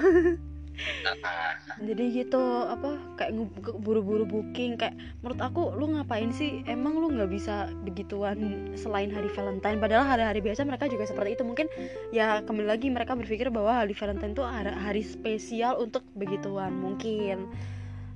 Nah, 1.03 1.13
jadi 1.87 2.23
gitu 2.23 2.39
apa 2.63 2.95
kayak 3.19 3.35
buru-buru 3.83 4.23
booking. 4.23 4.79
Kayak 4.79 4.95
menurut 5.19 5.41
aku 5.43 5.61
lu 5.75 5.93
ngapain 5.93 6.31
sih? 6.31 6.63
Emang 6.65 6.95
lu 6.95 7.11
nggak 7.11 7.27
bisa 7.27 7.67
begituan 7.83 8.71
selain 8.79 9.11
hari 9.11 9.27
Valentine? 9.35 9.77
Padahal 9.83 10.07
hari-hari 10.07 10.39
biasa 10.39 10.63
mereka 10.63 10.87
juga 10.87 11.05
seperti 11.05 11.35
itu. 11.35 11.43
Mungkin 11.43 11.67
ya 12.15 12.39
kembali 12.47 12.67
lagi 12.71 12.87
mereka 12.87 13.19
berpikir 13.19 13.51
bahwa 13.51 13.83
hari 13.83 13.91
Valentine 13.91 14.31
itu 14.31 14.43
hari 14.79 15.03
spesial 15.03 15.75
untuk 15.77 16.07
begituan 16.15 16.71
mungkin. 16.71 17.51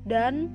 Dan 0.07 0.53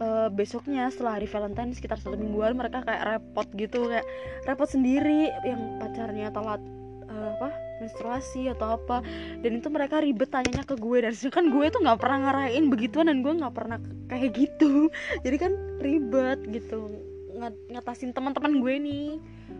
eh, 0.00 0.28
besoknya 0.32 0.90
setelah 0.90 1.20
hari 1.20 1.28
Valentine 1.28 1.74
sekitar 1.74 2.00
satu 2.00 2.18
mingguan 2.18 2.58
mereka 2.58 2.82
kayak 2.82 3.04
repot 3.04 3.46
gitu 3.54 3.90
kayak 3.90 4.06
repot 4.48 4.66
sendiri 4.66 5.30
yang 5.46 5.78
pacarnya 5.78 6.34
telat 6.34 6.62
eh, 7.10 7.28
apa 7.38 7.64
menstruasi 7.82 8.50
atau 8.54 8.78
apa. 8.78 9.02
Dan 9.42 9.58
itu 9.58 9.68
mereka 9.70 10.00
ribet 10.00 10.30
tanyanya 10.30 10.62
ke 10.62 10.78
gue. 10.78 10.98
Dan 11.02 11.14
kan 11.30 11.50
gue 11.50 11.66
tuh 11.70 11.80
nggak 11.82 11.98
pernah 11.98 12.30
ngarain 12.30 12.64
begituan 12.70 13.10
dan 13.10 13.20
gue 13.20 13.34
nggak 13.34 13.54
pernah 13.54 13.78
kayak 14.08 14.30
gitu. 14.34 14.88
Jadi 15.24 15.36
kan 15.36 15.52
ribet 15.82 16.40
gitu 16.50 16.90
Ngat- 17.34 17.66
ngatasin 17.66 18.14
teman-teman 18.14 18.62
gue 18.62 18.74
nih. 18.78 19.08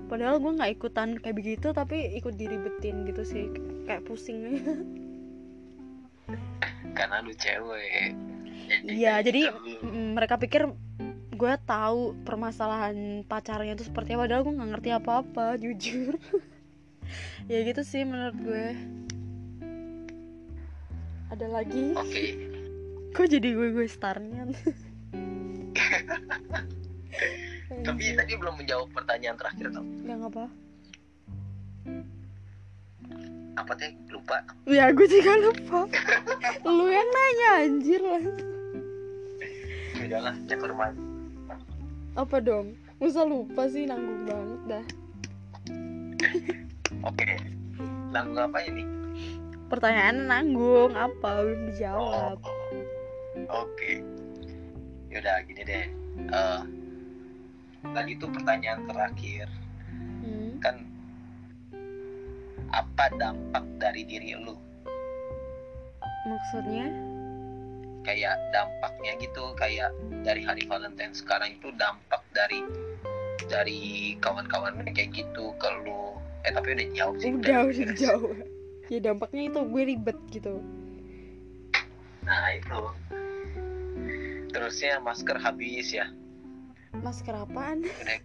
Padahal 0.06 0.38
gue 0.38 0.52
nggak 0.54 0.72
ikutan 0.78 1.18
kayak 1.18 1.36
begitu 1.36 1.74
tapi 1.74 2.14
ikut 2.16 2.38
diribetin 2.38 3.02
gitu 3.08 3.22
sih 3.26 3.50
kayak 3.88 4.06
pusing. 4.06 4.54
Karena 6.96 7.18
lu 7.26 7.34
cewek. 7.34 8.14
Iya, 8.84 9.20
jadi 9.26 9.50
gitu. 9.50 9.84
mm, 9.86 10.08
mereka 10.16 10.36
pikir 10.40 10.70
gue 11.34 11.54
tahu 11.66 12.14
permasalahan 12.22 13.26
pacarnya 13.26 13.74
itu 13.74 13.84
seperti 13.90 14.14
apa, 14.14 14.26
padahal 14.26 14.42
gue 14.46 14.54
nggak 14.54 14.70
ngerti 14.70 14.90
apa-apa, 14.94 15.46
jujur. 15.58 16.14
ya 17.50 17.58
gitu 17.66 17.82
sih 17.82 18.06
menurut 18.06 18.36
gue. 18.38 18.66
Ada 21.34 21.46
lagi? 21.50 21.90
Oke. 21.98 22.24
Kok 23.14 23.26
jadi 23.26 23.48
gue 23.50 23.68
gue 23.74 23.86
starnya? 23.90 24.46
Tapi 27.84 28.14
tadi 28.14 28.32
belum 28.38 28.54
menjawab 28.62 28.88
pertanyaan 28.94 29.34
terakhir 29.34 29.66
tau. 29.74 29.84
yang 30.06 30.22
apa? 30.22 30.46
Apa 33.58 33.72
teh? 33.74 33.90
Lupa. 34.10 34.42
Ya 34.66 34.90
gue 34.94 35.06
juga 35.10 35.34
lupa. 35.42 35.86
Lu 36.62 36.86
yang 36.86 37.08
nanya 37.10 37.50
anjir 37.66 38.02
lah. 38.02 38.53
Udahlah, 40.14 40.38
cek 40.46 40.62
ke 40.62 40.66
rumah. 40.70 40.94
Apa 42.14 42.38
dong? 42.38 42.78
Masa 43.02 43.26
lupa 43.26 43.66
sih 43.66 43.82
nanggung 43.82 44.22
banget 44.22 44.60
dah. 44.70 44.84
Oke. 47.10 47.34
Nanggung 48.14 48.46
apa 48.46 48.62
ini? 48.62 48.86
Pertanyaan 49.66 50.30
nanggung 50.30 50.94
apa 50.94 51.42
belum 51.42 51.66
dijawab. 51.66 52.38
Oh. 52.38 53.66
Oke. 53.66 54.06
Yaudah 55.10 55.42
gini 55.50 55.66
deh. 55.66 55.86
Eh, 56.30 56.62
tadi 57.90 58.10
itu 58.14 58.26
pertanyaan 58.30 58.86
terakhir 58.86 59.50
Hmm. 60.22 60.62
kan 60.62 60.78
apa 62.70 63.10
dampak 63.18 63.66
dari 63.76 64.06
diri 64.06 64.38
lu 64.38 64.54
Maksudnya? 66.24 66.86
Kayak 68.14 68.38
dampaknya 68.54 69.18
gitu 69.18 69.42
kayak 69.58 69.90
dari 70.22 70.46
hari 70.46 70.62
Valentine 70.70 71.10
sekarang 71.10 71.58
itu 71.58 71.74
dampak 71.74 72.22
dari 72.30 72.62
dari 73.50 74.14
kawan-kawan 74.22 74.78
kayak 74.94 75.10
gitu 75.10 75.50
ke 75.58 75.68
lu 75.82 76.14
eh 76.46 76.54
tapi 76.54 76.78
udah 76.78 76.86
jauh 76.94 77.14
sih 77.18 77.34
Udah 77.34 77.66
udah 77.66 77.90
jauh. 77.98 78.30
Ya 78.86 79.02
dampaknya 79.02 79.50
itu 79.50 79.60
gue 79.66 79.82
ribet 79.82 80.18
gitu. 80.30 80.62
nah 82.22 82.54
itu 82.54 82.80
terusnya 84.54 85.02
masker 85.02 85.36
habis 85.42 85.90
ya 85.90 86.06
Masker 86.94 87.34
apaan? 87.34 87.82
udah 87.82 88.18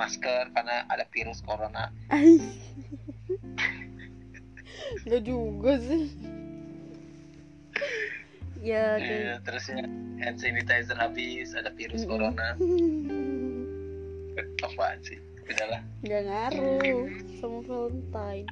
masker 0.00 0.48
karena 0.56 0.88
ada 0.88 1.04
virus 1.12 1.44
corona. 1.44 1.92
Gak 5.04 5.20
juga 5.20 5.76
sih. 5.76 6.08
Ya, 8.58 8.98
Eh, 8.98 9.00
kayak 9.00 9.38
terus 9.46 9.70
ya 9.70 9.86
hand 10.18 10.36
sanitizer 10.36 10.98
habis 10.98 11.54
ada 11.54 11.70
virus 11.70 12.02
Mm-mm. 12.02 12.10
corona 12.10 12.48
apaan 14.66 14.98
sih 15.02 15.18
udahlah 15.46 15.80
nggak 16.02 16.22
ngaruh 16.26 17.06
sama 17.38 17.58
Valentine. 17.64 18.48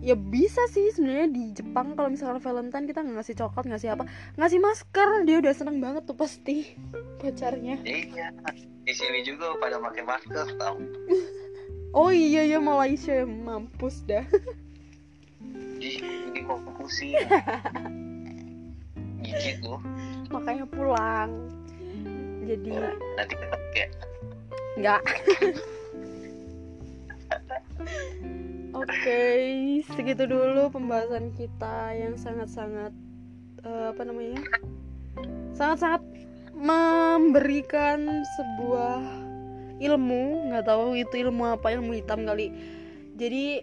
Ya 0.00 0.16
bisa 0.16 0.60
sih 0.68 0.92
sebenarnya 0.92 1.28
di 1.28 1.44
Jepang 1.52 1.92
kalau 1.92 2.08
misalkan 2.08 2.40
Valentine 2.40 2.84
kita 2.84 3.00
nggak 3.00 3.16
ngasih 3.20 3.36
coklat 3.36 3.64
ngasih 3.68 3.88
apa 3.96 4.04
ngasih 4.36 4.60
masker 4.60 5.08
dia 5.24 5.36
udah 5.40 5.52
seneng 5.52 5.80
banget 5.80 6.04
tuh 6.04 6.16
pasti 6.16 6.76
pacarnya. 7.20 7.80
Ya 7.80 7.96
iya 8.04 8.28
di 8.84 8.92
sini 8.92 9.24
juga 9.24 9.56
pada 9.56 9.80
pakai 9.80 10.04
masker 10.04 10.56
tau 10.56 10.76
Oh 11.96 12.10
iya 12.10 12.42
ya 12.44 12.58
Malaysia 12.58 13.22
mampus 13.24 14.02
dah. 14.04 14.26
di 15.78 16.00
ini 16.00 16.40
mau 16.42 16.58
pusing 16.76 17.14
loh 19.62 19.80
Makanya 20.30 20.66
pulang. 20.66 21.30
Jadi 22.44 22.70
nanti 23.16 23.34
kita 23.38 23.56
kayak 23.72 23.90
nggak. 24.78 25.02
Oke, 28.74 29.22
segitu 29.94 30.26
dulu 30.26 30.66
pembahasan 30.68 31.30
kita 31.38 31.94
yang 31.94 32.18
sangat-sangat 32.18 32.90
eh, 33.62 33.86
apa 33.94 34.02
namanya? 34.02 34.42
Sangat-sangat 35.54 36.02
memberikan 36.58 38.26
sebuah 38.34 38.98
ilmu, 39.78 40.50
nggak 40.50 40.66
tahu 40.66 40.98
itu 40.98 41.22
ilmu 41.22 41.54
apa, 41.54 41.78
ilmu 41.78 41.94
hitam 41.94 42.26
kali. 42.26 42.50
Jadi 43.14 43.62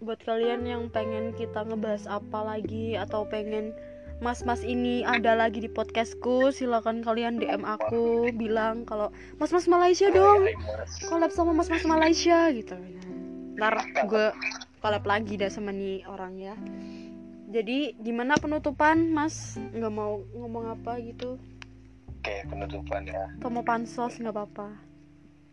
buat 0.00 0.20
kalian 0.24 0.64
yang 0.64 0.88
pengen 0.92 1.32
kita 1.36 1.64
ngebahas 1.64 2.08
apa 2.08 2.56
lagi 2.56 2.96
atau 2.96 3.28
pengen 3.28 3.72
mas-mas 4.20 4.60
ini 4.60 5.00
ada 5.00 5.32
lagi 5.32 5.64
di 5.64 5.70
podcastku, 5.72 6.52
silakan 6.52 7.00
kalian 7.00 7.40
DM 7.40 7.64
aku 7.64 8.28
bilang 8.36 8.84
kalau 8.84 9.08
mas-mas 9.40 9.64
Malaysia 9.64 10.12
dong. 10.12 10.44
collab 11.08 11.32
sama 11.32 11.56
mas-mas 11.56 11.88
Malaysia 11.88 12.52
gitu. 12.52 12.76
Ntar 13.56 13.80
gue 14.04 14.26
collab 14.84 15.04
lagi 15.08 15.40
dah 15.40 15.48
sama 15.48 15.72
nih 15.72 16.04
orang 16.04 16.36
ya. 16.36 16.54
Jadi 17.50 17.98
gimana 17.98 18.36
penutupan 18.36 19.10
mas? 19.10 19.56
Nggak 19.72 19.92
mau 19.92 20.20
ngomong 20.36 20.76
apa 20.76 21.00
gitu? 21.00 21.40
Oke 22.20 22.44
penutupan 22.46 23.08
ya. 23.08 23.32
Atau 23.40 23.48
mau 23.48 23.64
pansos 23.64 24.20
nggak 24.20 24.36
apa-apa 24.36 24.68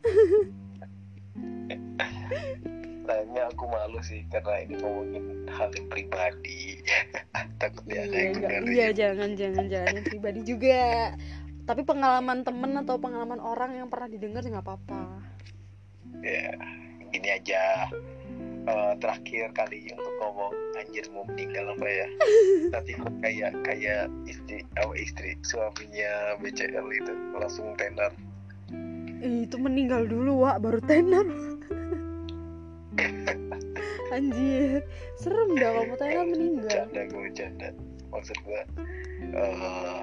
Tanya 3.07 3.47
aku 3.47 3.63
malu 3.65 4.03
sih 4.03 4.27
karena 4.27 4.61
ini 4.61 4.75
ngomongin 4.77 5.23
hal 5.47 5.71
yang 5.71 5.87
pribadi. 5.87 6.83
Takutnya 7.61 8.03
ada 8.03 8.11
iya 8.11 8.19
yang 8.21 8.35
nggak- 8.35 8.51
dengerin. 8.51 8.67
iya 8.69 8.87
jangan 8.91 9.29
jangan 9.33 9.65
jangan 9.65 9.91
yang 9.95 10.05
pribadi 10.05 10.41
juga. 10.43 10.83
Tapi 11.63 11.81
pengalaman 11.83 12.43
temen 12.43 12.71
atau 12.77 12.95
pengalaman 12.95 13.39
orang 13.39 13.71
yang 13.73 13.87
pernah 13.87 14.07
didengar 14.07 14.43
nggak 14.43 14.61
apa-apa. 14.61 15.23
Ya 16.19 16.51
gini 17.07 17.29
aja 17.31 17.87
Eh, 18.67 18.93
terakhir 18.99 19.55
kali 19.55 19.87
untuk 19.95 20.11
ngomong 20.19 20.51
anjir 20.75 21.07
mau 21.15 21.23
meninggal 21.23 21.71
apa 21.71 21.87
ya? 21.87 22.07
Nanti 22.75 22.91
kok 22.93 23.15
kayak 23.23 23.55
kayak 23.63 24.11
istri 24.27 24.59
apa 24.75 24.91
istri 24.99 25.39
suaminya 25.39 26.35
BCL 26.37 26.83
itu 26.91 27.13
langsung 27.31 27.71
tenar 27.79 28.11
itu 29.17 29.55
meninggal 29.55 30.03
dulu 30.03 30.43
wak 30.43 30.59
baru 30.59 30.83
tenar 30.83 31.23
anjir 34.15 34.81
serem 35.19 35.57
dah 35.57 35.69
kalau 35.73 35.95
tenar 35.99 36.25
meninggal. 36.25 36.69
Bercanda 36.69 37.01
gue 37.09 37.21
bercanda 37.29 37.69
maksud 38.09 38.37
gue 38.41 38.61
eh 39.35 40.01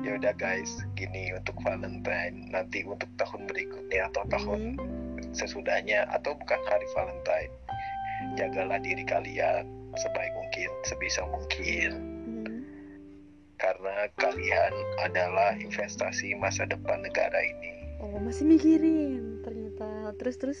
ya 0.00 0.10
udah 0.16 0.34
guys. 0.38 0.80
Gini 0.96 1.34
untuk 1.36 1.56
Valentine 1.60 2.48
nanti 2.48 2.84
untuk 2.86 3.08
tahun 3.20 3.44
berikutnya 3.50 4.08
atau 4.12 4.22
tahun 4.32 4.80
sesudahnya 5.36 6.08
atau 6.10 6.34
bukan 6.34 6.60
hari 6.66 6.86
Valentine 6.96 7.52
jagalah 8.36 8.80
diri 8.80 9.04
kalian 9.04 9.64
sebaik 9.96 10.32
mungkin 10.36 10.70
sebisa 10.86 11.24
mungkin. 11.28 11.92
Hmm. 12.30 12.60
karena 13.60 14.08
kalian 14.16 14.72
adalah 15.04 15.52
investasi 15.60 16.32
masa 16.40 16.64
depan 16.64 17.04
negara 17.04 17.36
ini. 17.44 17.76
Oh 18.00 18.16
masih 18.16 18.48
mikirin 18.48 19.44
ternyata. 19.44 20.16
Terus 20.16 20.36
terus 20.40 20.60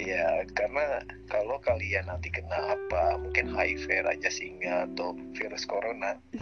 ya 0.00 0.42
karena 0.56 1.04
kalau 1.28 1.60
kalian 1.60 2.08
nanti 2.08 2.32
kena 2.32 2.74
apa 2.74 3.20
mungkin 3.20 3.52
HIV 3.52 3.84
raja 4.02 4.30
singa 4.32 4.88
atau 4.88 5.12
virus 5.36 5.64
corona. 5.64 6.16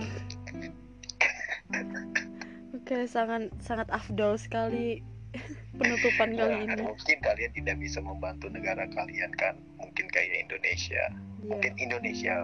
Oke 2.73 3.05
sangat 3.05 3.53
sangat 3.61 3.89
afdol 3.93 4.41
sekali 4.41 5.05
penutupan 5.79 6.33
kali 6.33 6.55
Nah, 6.65 6.75
ini. 6.75 6.83
mungkin 6.83 7.19
kalian 7.21 7.53
tidak 7.53 7.77
bisa 7.77 8.01
membantu 8.01 8.49
negara 8.49 8.89
kalian 8.89 9.29
kan? 9.37 9.55
Mungkin 9.77 10.09
kayak 10.09 10.49
Indonesia. 10.49 11.05
Iya, 11.13 11.45
mungkin 11.45 11.73
Indonesia. 11.77 12.37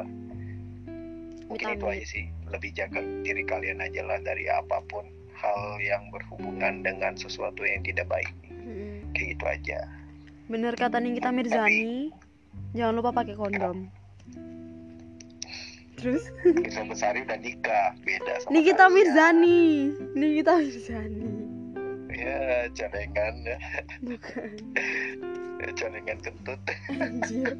Mungkin 1.45 1.67
itu 1.67 1.81
amit-amit. 1.81 1.97
aja 1.97 2.07
sih. 2.09 2.25
Lebih 2.53 2.71
jaga 2.77 3.01
diri 3.25 3.43
kalian 3.45 3.81
aja 3.81 4.01
lah 4.05 4.21
dari 4.21 4.45
apa 4.47 4.79
pun 4.87 5.05
hal 5.35 5.81
yang 5.81 6.09
berhubungan 6.13 6.85
dengan 6.85 7.17
sesuatu 7.17 7.65
yang 7.65 7.81
tidak 7.83 8.07
baik. 8.09 8.31
Mm-mm. 8.49 9.13
kayak 9.13 9.37
gitu 9.37 9.45
aja 9.45 9.79
bener 10.45 10.77
kata 10.77 11.01
Nikita 11.01 11.33
Mirzani 11.33 12.13
jangan 12.77 12.95
lupa 13.01 13.11
pakai 13.17 13.33
kondom. 13.33 13.89
Terus? 15.97 16.29
Mirza 16.45 16.85
Besari 16.85 17.25
udah 17.25 17.39
nikah 17.41 17.97
beda 18.05 18.45
sama 18.45 18.51
Nikita 18.53 18.85
kalian. 18.85 18.93
Mirzani 18.93 19.63
Nikita 20.13 20.53
Mirzani. 20.61 21.33
Ya 22.15 22.69
cadengan 22.77 23.35
ya 23.43 23.59
bukan. 24.05 24.53
Cadengan 25.75 26.19
kentut. 26.21 26.61
Anjir. 26.93 27.57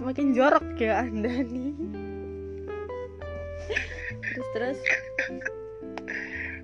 Semakin 0.00 0.32
jorok 0.32 0.66
ya 0.80 1.04
anda 1.04 1.44
nih. 1.44 1.76
Terus 4.32 4.48
terus? 4.56 4.78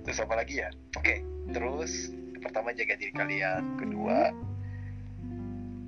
Terus 0.03 0.17
apa 0.25 0.33
lagi 0.41 0.65
ya? 0.65 0.73
Oke 0.97 1.21
terus 1.53 2.13
pertama 2.39 2.71
jaga 2.75 2.95
diri 2.95 3.13
kalian 3.13 3.63
kedua 3.77 4.33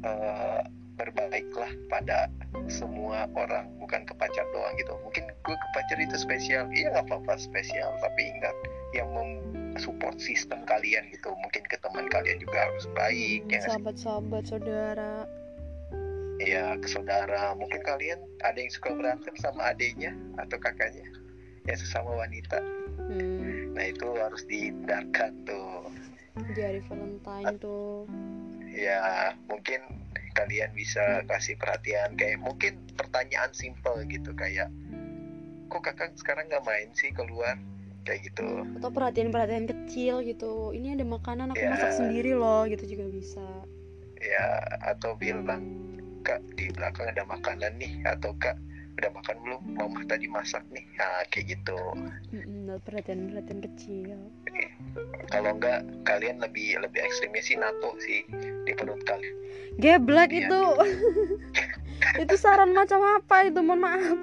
eh, 0.05 0.61
berbaiklah 1.01 1.71
pada 1.89 2.29
semua 2.69 3.25
orang 3.33 3.71
bukan 3.81 4.05
ke 4.05 4.13
pacar 4.13 4.45
doang 4.53 4.75
gitu. 4.77 4.93
Mungkin 5.01 5.25
gue 5.25 5.55
ke 5.55 5.67
pacar 5.73 5.97
itu 5.97 6.15
spesial. 6.19 6.69
Iya 6.69 6.93
nggak 6.93 7.09
apa-apa 7.09 7.41
spesial. 7.41 7.89
Tapi 7.97 8.21
ingat 8.37 8.55
yang 8.91 9.09
support 9.79 10.19
sistem 10.19 10.67
kalian 10.67 11.07
gitu 11.15 11.31
mungkin 11.39 11.63
ke 11.71 11.79
teman 11.79 12.11
kalian 12.11 12.43
juga 12.43 12.67
harus 12.67 12.85
baik 12.91 13.47
ya 13.47 13.63
sahabat-sahabat 13.63 14.43
saudara. 14.45 15.25
Ya 16.43 16.75
ke 16.77 16.87
saudara. 16.89 17.55
Mungkin 17.55 17.81
kalian 17.81 18.19
ada 18.43 18.57
yang 18.59 18.69
suka 18.73 18.93
berantem 18.93 19.33
sama 19.39 19.73
adiknya 19.73 20.11
atau 20.37 20.59
kakaknya? 20.59 21.07
Ya 21.69 21.77
sesama 21.77 22.13
wanita. 22.17 22.59
Hmm, 22.97 23.73
nah 23.77 23.85
itu 23.89 24.07
harus 24.17 24.43
dihindarkan 24.49 25.45
tuh 25.45 25.70
di 26.35 26.61
hari 26.63 26.79
Valentine 26.87 27.59
tuh. 27.59 28.07
Ya 28.71 29.35
mungkin 29.51 29.83
kalian 30.31 30.71
bisa 30.71 31.27
kasih 31.27 31.59
perhatian. 31.59 32.15
Kayak 32.15 32.39
mungkin 32.39 32.79
pertanyaan 32.95 33.51
simple 33.51 34.07
gitu 34.07 34.31
kayak 34.33 34.71
kok 35.67 35.83
kakak 35.83 36.15
sekarang 36.15 36.47
nggak 36.47 36.63
main 36.63 36.89
sih 36.95 37.11
keluar? 37.11 37.59
Kayak 38.01 38.33
gitu. 38.33 38.47
Atau 38.81 38.89
perhatian-perhatian 38.89 39.67
kecil 39.69 40.25
gitu. 40.25 40.73
Ini 40.73 40.97
ada 40.97 41.05
makanan 41.05 41.53
aku 41.53 41.61
Ya. 41.61 41.69
masak 41.75 41.93
sendiri 41.93 42.33
loh 42.33 42.65
gitu 42.65 42.97
juga 42.97 43.05
bisa. 43.11 43.47
Ya 44.21 44.61
atau 44.81 45.13
bilang 45.17 45.65
kak 46.21 46.41
di 46.53 46.69
belakang 46.73 47.09
ada 47.09 47.25
makanan 47.25 47.77
nih 47.81 48.01
atau 48.05 48.33
kak 48.37 48.57
udah 49.01 49.11
makan 49.11 49.35
belum? 49.41 49.61
Mama 49.73 49.99
tadi 50.05 50.29
masak 50.29 50.61
nih. 50.69 50.85
Nah 50.93 51.25
kayak 51.27 51.57
gitu. 51.57 51.77
Mm-mm, 52.29 52.69
ada 52.69 52.77
perhatian-perhatian 52.85 53.59
kecil. 53.65 54.19
Kalau 55.27 55.57
enggak 55.57 55.81
kalian 56.05 56.37
lebih 56.37 56.77
lebih 56.77 57.01
ekstrimnya 57.01 57.41
sih 57.41 57.57
nato 57.57 57.97
sih 57.97 58.21
di 58.63 58.71
perut 58.77 59.01
kalian. 59.01 59.33
Geblek 59.81 60.29
Iya. 60.29 60.45
itu. 60.45 60.61
itu 62.23 62.35
saran 62.37 62.77
macam 62.77 63.01
apa 63.01 63.49
itu? 63.49 63.59
Mohon 63.59 63.81
maaf. 63.81 64.17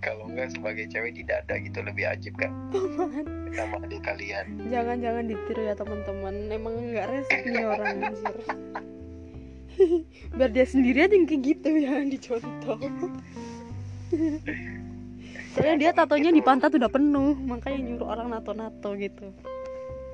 Kalau 0.00 0.26
enggak 0.26 0.50
sebagai 0.50 0.88
cewek 0.88 1.14
di 1.14 1.22
dada 1.22 1.54
gitu 1.54 1.78
lebih 1.78 2.08
ajib 2.08 2.34
kan? 2.34 2.50
Sama 3.52 3.84
adik 3.84 4.00
kalian. 4.02 4.64
Jangan-jangan 4.66 5.28
ditiru 5.28 5.62
ya 5.62 5.76
teman-teman. 5.76 6.34
Emang 6.48 6.74
nggak 6.90 7.06
resep 7.06 7.40
nih 7.44 7.68
orang 7.68 8.00
anjir 8.00 8.34
biar 10.36 10.50
dia 10.50 10.66
sendiri 10.66 11.04
aja 11.06 11.14
yang 11.14 11.26
kayak 11.28 11.42
gitu 11.42 11.68
jangan 11.78 12.06
dicontoh. 12.08 12.78
Soalnya 15.52 15.76
dia 15.76 15.90
tatonya 15.92 16.32
di 16.32 16.40
pantat 16.40 16.72
udah 16.72 16.88
penuh 16.88 17.36
makanya 17.44 17.78
nyuruh 17.84 18.08
orang 18.08 18.32
nato-nato 18.32 18.96
gitu. 18.96 19.28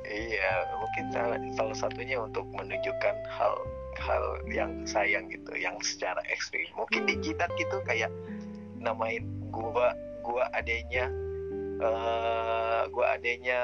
Iya 0.08 0.66
mungkin 0.80 1.04
salah, 1.14 1.38
salah 1.54 1.76
satunya 1.76 2.18
untuk 2.18 2.48
menunjukkan 2.56 3.16
hal 3.28 3.54
hal 3.98 4.24
yang 4.50 4.82
sayang 4.82 5.30
gitu 5.30 5.54
yang 5.54 5.78
secara 5.78 6.18
ekstrim. 6.26 6.66
Mungkin 6.74 7.06
dijidat 7.06 7.54
gitu 7.54 7.78
kayak 7.86 8.10
namain 8.82 9.22
gua 9.54 9.94
gua 10.26 10.50
adanya 10.58 11.06
uh, 11.78 12.90
gua 12.90 13.14
adanya 13.14 13.60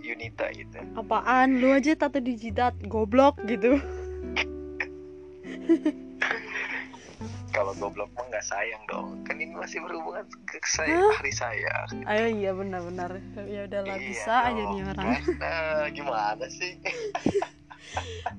Yunita 0.00 0.48
gitu. 0.56 0.80
Apaan? 0.96 1.60
Lu 1.60 1.74
aja 1.74 1.92
tato 2.00 2.16
di 2.16 2.32
jidat 2.32 2.80
goblok 2.88 3.36
gitu 3.44 3.76
kalau 7.56 7.72
goblok 7.76 8.10
mah 8.16 8.24
nggak 8.30 8.46
sayang 8.46 8.82
dong. 8.88 9.20
Kan 9.26 9.36
ini 9.42 9.52
masih 9.52 9.82
berhubungan 9.84 10.24
ke 10.46 10.58
saya 10.64 10.96
hari 11.18 11.32
saya. 11.34 11.74
Ayo 12.06 12.26
iya 12.30 12.50
benar-benar. 12.54 13.18
Ya 13.44 13.66
udahlah 13.66 13.96
Iya 13.98 14.06
bisa 14.06 14.34
aja 14.48 14.62
dong. 14.62 14.72
nih 14.74 14.82
orang. 14.86 15.22
Nah, 15.36 15.84
gimana 15.92 16.46
sih? 16.48 16.72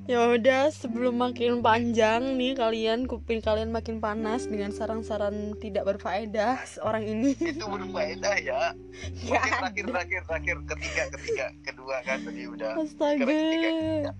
Ya 0.07 0.32
udah 0.32 0.71
sebelum 0.71 1.19
makin 1.19 1.59
panjang 1.59 2.39
nih 2.39 2.55
kalian 2.55 3.03
kuping 3.03 3.43
kalian 3.43 3.67
makin 3.75 3.99
panas 3.99 4.47
dengan 4.47 4.71
saran-saran 4.71 5.59
tidak 5.59 5.84
berfaedah 5.91 6.63
seorang 6.63 7.03
ini. 7.03 7.36
Itu 7.36 7.67
berfaedah 7.67 8.36
ya. 8.39 8.71
Ya 9.27 9.43
Mungkin 9.43 9.91
terakhir 9.91 10.23
terakhir 10.23 10.23
terakhir. 10.23 10.55
Ketiga 10.71 11.03
ketiga. 11.19 11.45
Kedua 11.67 11.95
kan 12.07 12.23
tadi 12.23 12.47
udah. 12.47 12.79
Astaga. 12.79 13.27
Ketiga, 13.27 13.69
ketiga. 13.75 14.11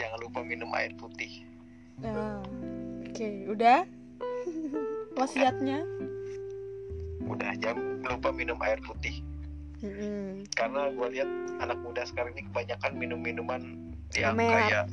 jangan 0.00 0.18
lupa 0.24 0.40
minum 0.40 0.72
air 0.72 0.96
putih 0.96 1.44
Nah, 2.02 2.42
oke 3.04 3.28
udah? 3.50 3.86
Wasiatnya? 5.18 5.84
Udah 7.24 7.52
jangan 7.62 8.02
lupa 8.04 8.30
minum 8.34 8.58
air 8.62 8.80
putih. 8.82 9.22
Mm-mm. 9.84 10.48
karena 10.56 10.88
gue 10.96 11.08
lihat 11.12 11.28
anak 11.60 11.76
muda 11.84 12.08
sekarang 12.08 12.32
ini 12.32 12.48
kebanyakan 12.48 12.96
minum 12.96 13.20
minuman 13.20 13.92
yang 14.16 14.32
Amer. 14.32 14.48
kayak 14.48 14.84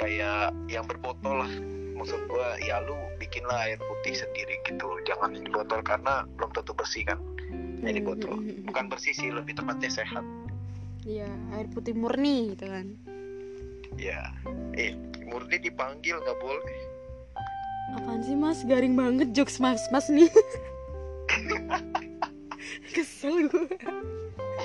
kayak 0.00 0.48
yang 0.72 0.88
berbotol 0.88 1.44
lah. 1.44 1.52
Maksud 1.92 2.24
gue 2.24 2.48
ya 2.64 2.80
lu 2.88 2.96
bikinlah 3.20 3.68
air 3.68 3.76
putih 3.76 4.16
sendiri 4.16 4.56
gitu. 4.64 4.88
Jangan 5.04 5.36
di 5.36 5.44
botol 5.52 5.84
karena 5.84 6.24
belum 6.40 6.56
tentu 6.56 6.72
bersih 6.72 7.04
kan? 7.04 7.20
Jadi 7.84 8.00
botol. 8.00 8.40
Bukan 8.64 8.88
bersih 8.88 9.12
sih 9.12 9.28
lebih 9.28 9.60
tepatnya 9.60 9.92
sehat. 9.92 10.24
Iya, 11.04 11.28
air 11.52 11.68
putih 11.68 11.92
murni 11.92 12.56
gitu 12.56 12.72
kan. 12.72 12.86
ya 14.00 14.32
eh 14.72 14.96
murni 15.32 15.56
dipanggil 15.56 16.20
nggak 16.20 16.38
boleh 16.44 16.92
Apaan 17.92 18.24
sih 18.24 18.38
mas? 18.38 18.64
Garing 18.64 18.96
banget 18.96 19.36
jokes 19.36 19.60
mas 19.60 19.84
mas 19.92 20.08
nih. 20.08 20.24
Kesel 22.96 23.52
gue. 23.52 23.68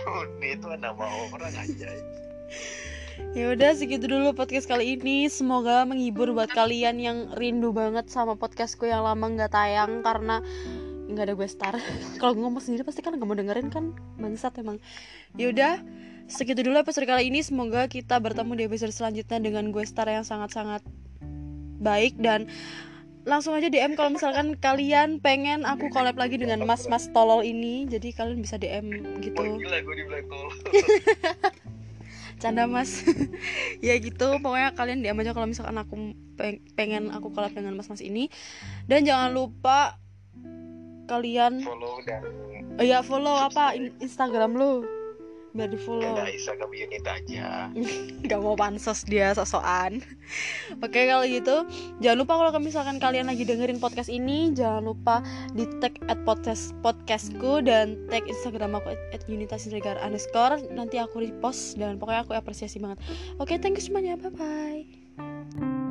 murni 0.08 0.56
itu 0.56 0.68
nama 0.80 1.04
orang 1.04 1.52
aja 1.52 1.92
Ya 3.36 3.52
udah 3.52 3.76
segitu 3.76 4.08
dulu 4.08 4.32
podcast 4.32 4.70
kali 4.70 4.96
ini. 4.96 5.28
Semoga 5.28 5.84
menghibur 5.84 6.32
buat 6.32 6.48
kalian 6.54 7.02
yang 7.02 7.18
rindu 7.36 7.76
banget 7.76 8.08
sama 8.08 8.40
podcastku 8.40 8.88
yang 8.88 9.04
lama 9.04 9.28
nggak 9.28 9.52
tayang 9.52 10.06
karena 10.06 10.40
nggak 11.12 11.26
ada 11.28 11.34
gue 11.36 11.50
star. 11.50 11.76
Kalau 12.22 12.38
ngomong 12.38 12.64
sendiri 12.64 12.88
pasti 12.88 13.04
kan 13.04 13.18
nggak 13.18 13.28
mau 13.28 13.36
dengerin 13.36 13.68
kan 13.68 13.92
bangsat 14.16 14.56
emang. 14.62 14.80
Ya 15.36 15.52
udah 15.52 15.84
segitu 16.28 16.64
dulu 16.64 16.78
episode 16.80 17.08
kali 17.08 17.32
ini. 17.32 17.40
Semoga 17.40 17.88
kita 17.88 18.20
bertemu 18.20 18.52
di 18.60 18.64
episode 18.68 18.92
selanjutnya 18.92 19.40
dengan 19.40 19.72
gue 19.72 19.84
star 19.88 20.12
yang 20.12 20.28
sangat-sangat 20.28 20.84
baik. 21.80 22.20
Dan 22.20 22.52
langsung 23.28 23.56
aja 23.56 23.68
DM 23.68 23.96
kalau 23.96 24.12
misalkan 24.12 24.56
kalian 24.60 25.20
pengen 25.20 25.68
aku 25.68 25.92
collab 25.92 26.16
lagi 26.20 26.36
dengan 26.36 26.64
mas-mas 26.68 27.08
tolol 27.16 27.42
ini. 27.42 27.88
Jadi 27.88 28.12
kalian 28.12 28.44
bisa 28.44 28.60
DM 28.60 28.92
gitu. 29.24 29.40
Gila 29.40 29.80
gue 29.82 29.96
tolol. 30.28 30.52
Canda 32.44 32.70
mas. 32.70 33.02
Ya 33.86 33.98
gitu. 33.98 34.38
Pokoknya 34.44 34.76
kalian 34.78 35.02
diam 35.02 35.18
aja 35.18 35.34
kalau 35.34 35.50
misalkan 35.50 35.80
aku 35.80 35.96
peng- 36.38 36.62
pengen 36.78 37.10
aku 37.10 37.34
collab 37.34 37.56
dengan 37.56 37.74
mas-mas 37.74 38.04
ini. 38.04 38.30
Dan 38.86 39.08
jangan 39.08 39.34
lupa 39.34 39.98
kalian 41.08 41.64
follow 41.64 42.04
dan 42.04 42.20
oh 42.76 42.84
ya 42.84 43.00
follow 43.00 43.32
apa? 43.32 43.80
In- 43.80 43.96
Instagram 44.04 44.60
lu 44.60 44.97
biar 45.56 45.70
di 45.72 45.80
follow. 45.80 46.16
Ya 46.16 46.28
Instagram 46.28 46.72
unit 46.74 47.04
aja. 47.06 47.72
Nggak 48.26 48.40
mau 48.44 48.56
pansos 48.58 49.06
dia 49.08 49.32
sosokan 49.38 50.04
oke 50.84 51.00
kalau 51.08 51.24
gitu 51.24 51.64
jangan 52.04 52.18
lupa 52.20 52.34
kalau 52.40 52.60
misalkan 52.60 52.98
kalian 53.00 53.32
lagi 53.32 53.48
dengerin 53.48 53.80
podcast 53.80 54.12
ini 54.12 54.52
jangan 54.52 54.84
lupa 54.84 55.24
di 55.56 55.64
tag 55.80 55.96
at 56.12 56.20
podcast 56.28 56.76
podcastku 56.84 57.64
dan 57.64 57.96
tag 58.12 58.28
instagram 58.28 58.78
aku 58.78 58.94
at, 58.94 59.02
at 59.16 59.24
unitasregar 59.32 59.96
underscore. 60.04 60.60
Nanti 60.74 61.00
aku 61.00 61.24
repost 61.24 61.80
dan 61.80 61.96
pokoknya 61.98 62.28
aku 62.28 62.34
apresiasi 62.36 62.78
banget. 62.82 63.00
Oke 63.40 63.56
thank 63.60 63.80
you 63.80 63.84
semuanya. 63.84 64.20
Bye 64.20 64.34
bye 64.36 65.87